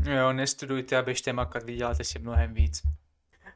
Jo, 0.09 0.33
nestudujte 0.33 0.97
a 0.97 1.01
běžte 1.01 1.33
makat, 1.33 1.63
vyděláte 1.63 2.03
si 2.03 2.19
mnohem 2.19 2.53
víc. 2.53 2.81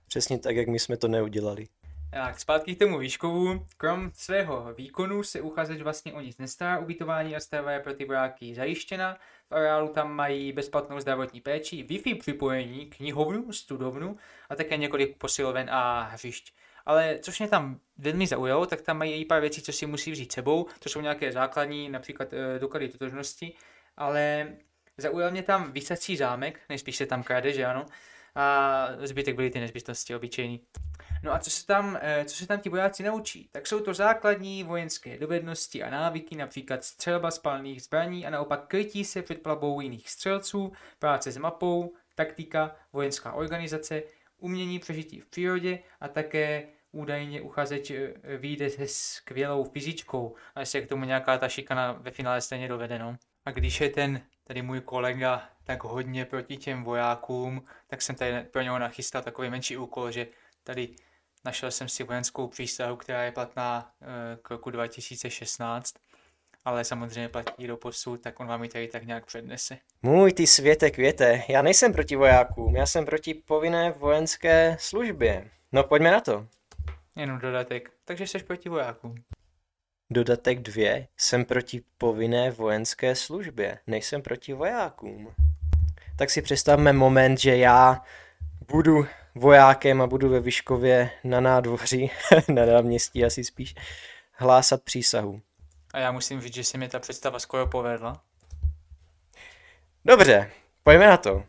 Přesně 0.07 0.39
tak, 0.39 0.55
jak 0.55 0.67
my 0.67 0.79
jsme 0.79 0.97
to 0.97 1.07
neudělali. 1.07 1.67
Tak, 2.13 2.39
zpátky 2.39 2.75
k 2.75 2.79
tomu 2.79 2.97
výškovu. 2.97 3.67
Krom 3.77 4.11
svého 4.13 4.73
výkonu 4.73 5.23
se 5.23 5.41
uchazeč 5.41 5.81
vlastně 5.81 6.13
o 6.13 6.21
nic 6.21 6.37
nestará, 6.37 6.79
ubytování 6.79 7.35
a 7.35 7.71
je 7.71 7.79
pro 7.79 7.93
ty 7.93 8.05
vojáky 8.05 8.55
zajištěna. 8.55 9.17
V 9.49 9.55
areálu 9.55 9.87
tam 9.87 10.13
mají 10.13 10.51
bezplatnou 10.51 10.99
zdravotní 10.99 11.41
péči, 11.41 11.83
Wi-Fi 11.83 12.19
připojení, 12.19 12.85
knihovnu, 12.85 13.51
studovnu 13.51 14.17
a 14.49 14.55
také 14.55 14.77
několik 14.77 15.17
posiloven 15.17 15.69
a 15.69 16.01
hřišť. 16.01 16.53
Ale 16.85 17.19
což 17.19 17.39
mě 17.39 17.47
tam 17.47 17.79
velmi 17.97 18.27
zaujalo, 18.27 18.65
tak 18.65 18.81
tam 18.81 18.97
mají 18.97 19.13
i 19.13 19.25
pár 19.25 19.41
věcí, 19.41 19.61
co 19.61 19.71
si 19.71 19.85
musí 19.85 20.11
vzít 20.11 20.31
sebou, 20.31 20.67
to 20.79 20.89
jsou 20.89 21.01
nějaké 21.01 21.31
základní, 21.31 21.89
například 21.89 22.33
e, 22.33 22.59
doklady 22.59 22.89
totožnosti, 22.89 23.53
ale 23.97 24.53
zaujal 24.97 25.31
mě 25.31 25.43
tam 25.43 25.71
vysací 25.71 26.17
zámek, 26.17 26.59
nejspíš 26.69 26.95
se 26.95 27.05
tam 27.05 27.23
krade, 27.23 27.53
že 27.53 27.65
ano, 27.65 27.85
a 28.35 28.87
zbytek 28.99 29.35
byly 29.35 29.49
ty 29.49 29.59
nezbytnosti 29.59 30.15
obyčejný. 30.15 30.61
No 31.23 31.33
a 31.33 31.39
co 31.39 31.49
se 31.49 31.65
tam, 31.65 31.97
eh, 32.01 32.25
co 32.25 32.35
se 32.35 32.47
tam 32.47 32.59
ti 32.59 32.69
vojáci 32.69 33.03
naučí? 33.03 33.49
Tak 33.51 33.67
jsou 33.67 33.79
to 33.79 33.93
základní 33.93 34.63
vojenské 34.63 35.17
dovednosti 35.17 35.83
a 35.83 35.89
návyky, 35.89 36.35
například 36.35 36.83
střelba 36.83 37.31
spalných 37.31 37.81
zbraní 37.81 38.25
a 38.25 38.29
naopak 38.29 38.67
krytí 38.67 39.05
se 39.05 39.21
před 39.21 39.41
plavbou 39.41 39.81
jiných 39.81 40.09
střelců, 40.09 40.71
práce 40.99 41.31
s 41.31 41.37
mapou, 41.37 41.93
taktika, 42.15 42.75
vojenská 42.93 43.33
organizace, 43.33 44.03
umění 44.37 44.79
přežití 44.79 45.19
v 45.19 45.25
přírodě 45.25 45.79
a 46.01 46.07
také 46.07 46.67
údajně 46.91 47.41
uchazeč 47.41 47.91
eh, 47.91 48.13
vyjde 48.37 48.69
se 48.69 48.87
skvělou 48.87 49.63
fyzičkou, 49.63 50.35
a 50.55 50.65
se 50.65 50.81
k 50.81 50.89
tomu 50.89 51.05
nějaká 51.05 51.37
ta 51.37 51.49
šikana 51.49 51.91
ve 51.91 52.11
finále 52.11 52.41
stejně 52.41 52.67
dovede, 52.67 52.99
no. 52.99 53.17
A 53.45 53.51
když 53.51 53.81
je 53.81 53.89
ten 53.89 54.21
tady 54.43 54.61
můj 54.61 54.81
kolega 54.81 55.49
tak 55.63 55.83
hodně 55.83 56.25
proti 56.25 56.57
těm 56.57 56.83
vojákům, 56.83 57.63
tak 57.87 58.01
jsem 58.01 58.15
tady 58.15 58.43
pro 58.43 58.61
něho 58.61 58.79
nachystal 58.79 59.21
takový 59.21 59.49
menší 59.49 59.77
úkol, 59.77 60.11
že 60.11 60.27
tady 60.63 60.95
Našel 61.45 61.71
jsem 61.71 61.89
si 61.89 62.03
vojenskou 62.03 62.47
přísahu, 62.47 62.95
která 62.95 63.23
je 63.23 63.31
platná 63.31 63.91
eh, 64.01 64.05
k 64.41 64.49
roku 64.49 64.69
2016, 64.69 65.95
ale 66.65 66.83
samozřejmě 66.83 67.29
platí 67.29 67.67
do 67.67 67.77
posud, 67.77 68.21
tak 68.21 68.39
on 68.39 68.47
vám 68.47 68.63
ji 68.63 68.69
tady 68.69 68.87
tak 68.87 69.05
nějak 69.05 69.25
přednese. 69.25 69.77
Můj 70.01 70.33
ty 70.33 70.47
světek 70.47 70.97
věte, 70.97 71.43
já 71.47 71.61
nejsem 71.61 71.93
proti 71.93 72.15
vojákům, 72.15 72.75
já 72.75 72.85
jsem 72.85 73.05
proti 73.05 73.33
povinné 73.33 73.91
vojenské 73.91 74.77
službě. 74.79 75.49
No 75.71 75.83
pojďme 75.83 76.11
na 76.11 76.19
to. 76.19 76.47
Jenom 77.15 77.39
dodatek, 77.39 77.91
takže 78.05 78.27
jsi 78.27 78.39
proti 78.39 78.69
vojákům. 78.69 79.15
Dodatek 80.09 80.59
dvě, 80.59 81.07
jsem 81.17 81.45
proti 81.45 81.81
povinné 81.97 82.51
vojenské 82.51 83.15
službě, 83.15 83.79
nejsem 83.87 84.21
proti 84.21 84.53
vojákům. 84.53 85.33
Tak 86.17 86.29
si 86.29 86.41
představme 86.41 86.93
moment, 86.93 87.39
že 87.39 87.57
já 87.57 88.01
budu 88.67 89.05
vojákem 89.35 90.01
a 90.01 90.07
budu 90.07 90.29
ve 90.29 90.39
Vyškově 90.39 91.09
na 91.23 91.39
nádvoří, 91.39 92.11
na 92.47 92.65
náměstí 92.65 93.25
asi 93.25 93.43
spíš, 93.43 93.75
hlásat 94.31 94.83
přísahu. 94.83 95.41
A 95.93 95.99
já 95.99 96.11
musím 96.11 96.41
říct, 96.41 96.53
že 96.53 96.63
se 96.63 96.77
mi 96.77 96.89
ta 96.89 96.99
představa 96.99 97.39
skoro 97.39 97.67
povedla. 97.67 98.21
Dobře, 100.05 100.51
pojďme 100.83 101.07
na 101.07 101.17
to. 101.17 101.43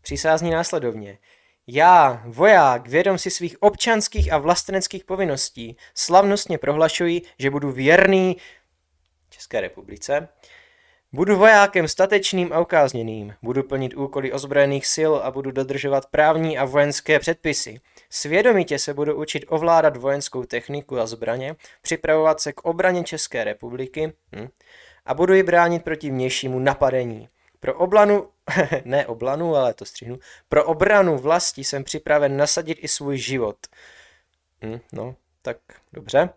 Přísázní 0.00 0.50
následovně. 0.50 1.18
Já, 1.66 2.22
voják, 2.26 2.88
vědom 2.88 3.18
si 3.18 3.30
svých 3.30 3.62
občanských 3.62 4.32
a 4.32 4.38
vlasteneckých 4.38 5.04
povinností, 5.04 5.76
slavnostně 5.94 6.58
prohlašuji, 6.58 7.22
že 7.38 7.50
budu 7.50 7.72
věrný 7.72 8.36
České 9.30 9.60
republice, 9.60 10.28
Budu 11.12 11.36
vojákem 11.36 11.88
statečným 11.88 12.52
a 12.52 12.60
ukázněným. 12.60 13.34
Budu 13.42 13.62
plnit 13.62 13.94
úkoly 13.94 14.32
ozbrojených 14.32 14.86
sil 14.94 15.12
a 15.22 15.30
budu 15.30 15.50
dodržovat 15.50 16.06
právní 16.06 16.58
a 16.58 16.64
vojenské 16.64 17.18
předpisy. 17.18 17.80
Svědomitě 18.10 18.78
se 18.78 18.94
budu 18.94 19.16
učit 19.16 19.44
ovládat 19.48 19.96
vojenskou 19.96 20.44
techniku 20.44 20.98
a 20.98 21.06
zbraně, 21.06 21.56
připravovat 21.82 22.40
se 22.40 22.52
k 22.52 22.60
obraně 22.60 23.04
České 23.04 23.44
republiky 23.44 24.12
hm, 24.36 24.48
a 25.06 25.14
budu 25.14 25.34
ji 25.34 25.42
bránit 25.42 25.84
proti 25.84 26.10
vnějšímu 26.10 26.58
napadení. 26.58 27.28
Pro 27.60 27.74
oblanu, 27.74 28.28
ne 28.84 29.06
oblanu, 29.06 29.56
ale 29.56 29.74
to 29.74 29.84
střihnu, 29.84 30.18
pro 30.48 30.64
obranu 30.64 31.18
vlasti 31.18 31.64
jsem 31.64 31.84
připraven 31.84 32.36
nasadit 32.36 32.78
i 32.80 32.88
svůj 32.88 33.18
život. 33.18 33.56
Hm, 34.64 34.80
no, 34.92 35.14
tak 35.42 35.56
dobře. 35.92 36.28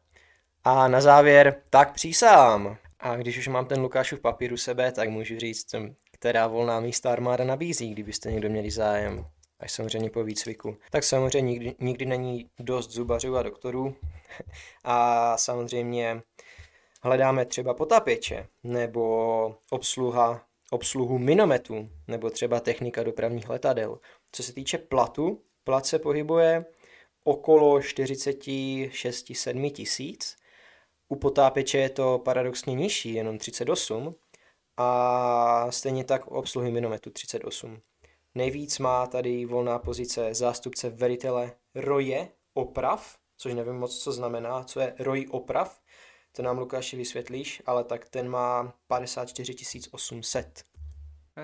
A 0.63 0.87
na 0.87 1.01
závěr, 1.01 1.55
tak 1.69 1.93
přísám. 1.93 2.77
A 3.03 3.15
když 3.15 3.37
už 3.37 3.47
mám 3.47 3.65
ten 3.65 3.81
Lukášův 3.81 4.19
papír 4.19 4.53
u 4.53 4.57
sebe, 4.57 4.91
tak 4.91 5.09
můžu 5.09 5.39
říct, 5.39 5.75
která 6.11 6.47
volná 6.47 6.79
místa 6.79 7.11
armáda 7.11 7.43
nabízí, 7.43 7.89
kdybyste 7.91 8.31
někdo 8.31 8.49
měli 8.49 8.71
zájem. 8.71 9.25
Až 9.59 9.71
samozřejmě 9.71 10.09
po 10.09 10.23
výcviku. 10.23 10.77
Tak 10.91 11.03
samozřejmě 11.03 11.51
nikdy, 11.51 11.75
nikdy 11.79 12.05
není 12.05 12.49
dost 12.59 12.91
zubařů 12.91 13.37
a 13.37 13.43
doktorů. 13.43 13.95
A 14.83 15.37
samozřejmě 15.37 16.21
hledáme 17.01 17.45
třeba 17.45 17.73
potapěče, 17.73 18.47
nebo 18.63 19.55
obsluha, 19.69 20.45
obsluhu 20.71 21.17
minometů, 21.17 21.89
nebo 22.07 22.29
třeba 22.29 22.59
technika 22.59 23.03
dopravních 23.03 23.49
letadel. 23.49 23.99
Co 24.31 24.43
se 24.43 24.53
týče 24.53 24.77
platu, 24.77 25.41
plat 25.63 25.85
se 25.85 25.99
pohybuje 25.99 26.65
okolo 27.23 27.77
46-7 27.77 29.71
tisíc, 29.71 30.35
u 31.13 31.15
potápěče 31.15 31.77
je 31.77 31.89
to 31.89 32.19
paradoxně 32.19 32.75
nižší, 32.75 33.13
jenom 33.13 33.37
38, 33.37 34.15
a 34.77 35.67
stejně 35.69 36.03
tak 36.03 36.31
u 36.31 36.35
obsluhy 36.35 36.71
minometu 36.71 37.09
38. 37.09 37.81
Nejvíc 38.35 38.79
má 38.79 39.07
tady 39.07 39.45
volná 39.45 39.79
pozice 39.79 40.33
zástupce 40.33 40.89
velitele 40.89 41.51
roje 41.75 42.27
oprav, 42.53 43.17
což 43.37 43.53
nevím 43.53 43.73
moc, 43.73 43.99
co 43.99 44.11
znamená, 44.11 44.63
co 44.63 44.79
je 44.79 44.95
roj 44.99 45.27
oprav, 45.31 45.81
to 46.31 46.41
nám 46.41 46.57
Lukáši 46.57 46.97
vysvětlíš, 46.97 47.61
ale 47.65 47.83
tak 47.83 48.09
ten 48.09 48.29
má 48.29 48.73
54 48.87 49.79
800. 49.91 50.63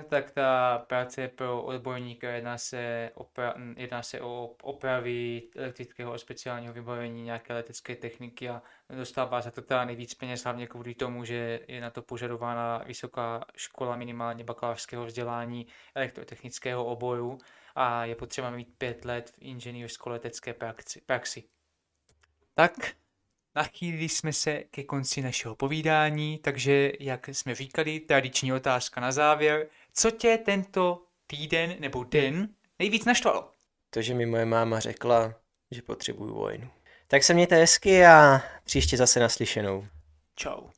Tak 0.10 0.32
ta 0.32 0.78
práce 0.88 1.28
pro 1.28 1.64
odborníka 1.64 2.30
jedná 2.30 2.58
se, 2.58 3.12
opra- 3.16 3.74
jedná 3.78 4.04
se 4.04 4.22
o 4.22 4.56
opravy 4.62 5.44
elektrického 5.56 6.18
speciálního 6.18 6.74
vybavení 6.74 7.24
nějaké 7.24 7.54
letecké 7.54 7.96
techniky 7.96 8.50
a 8.50 8.62
dostává 8.90 9.42
se 9.42 9.52
to 9.52 9.62
teda 9.62 9.86
nejvíc 9.86 10.14
peněz 10.14 10.44
hlavně 10.44 10.68
kvůli 10.68 10.96
tomu, 10.96 11.26
že 11.26 11.60
je 11.68 11.82
na 11.82 11.90
to 11.90 12.02
požadována 12.02 12.78
vysoká 12.78 13.46
škola 13.56 13.96
minimálně 13.96 14.44
bakalářského 14.44 15.06
vzdělání 15.06 15.68
elektrotechnického 15.96 16.86
oboru 16.86 17.38
a 17.76 18.06
je 18.06 18.16
potřeba 18.16 18.50
mít 18.50 18.78
pět 18.78 19.06
let 19.06 19.30
v 19.30 19.38
inženýrsko-letecké 19.42 20.56
praxi. 21.06 21.44
Tak, 22.54 22.74
Nachýlili 23.56 24.10
jsme 24.10 24.34
se 24.34 24.64
ke 24.72 24.84
konci 24.84 25.22
našeho 25.22 25.56
povídání, 25.56 26.38
takže, 26.38 26.92
jak 27.00 27.28
jsme 27.28 27.56
říkali, 27.56 28.00
tradiční 28.00 28.54
otázka 28.54 29.02
na 29.02 29.12
závěr. 29.12 29.68
Co 30.00 30.12
tě 30.12 30.38
tento 30.38 31.04
týden 31.28 31.76
nebo 31.80 32.04
den 32.04 32.50
nejvíc 32.80 33.06
naštvalo? 33.06 33.52
To, 33.90 34.02
že 34.02 34.14
mi 34.14 34.26
moje 34.26 34.46
máma 34.46 34.80
řekla, 34.80 35.34
že 35.72 35.82
potřebuju 35.82 36.34
vojnu. 36.34 36.70
Tak 37.08 37.24
se 37.24 37.34
mějte 37.34 37.56
hezky 37.56 38.06
a 38.06 38.42
příště 38.64 38.98
zase 38.98 39.20
naslyšenou. 39.20 39.88
Ciao. 40.36 40.70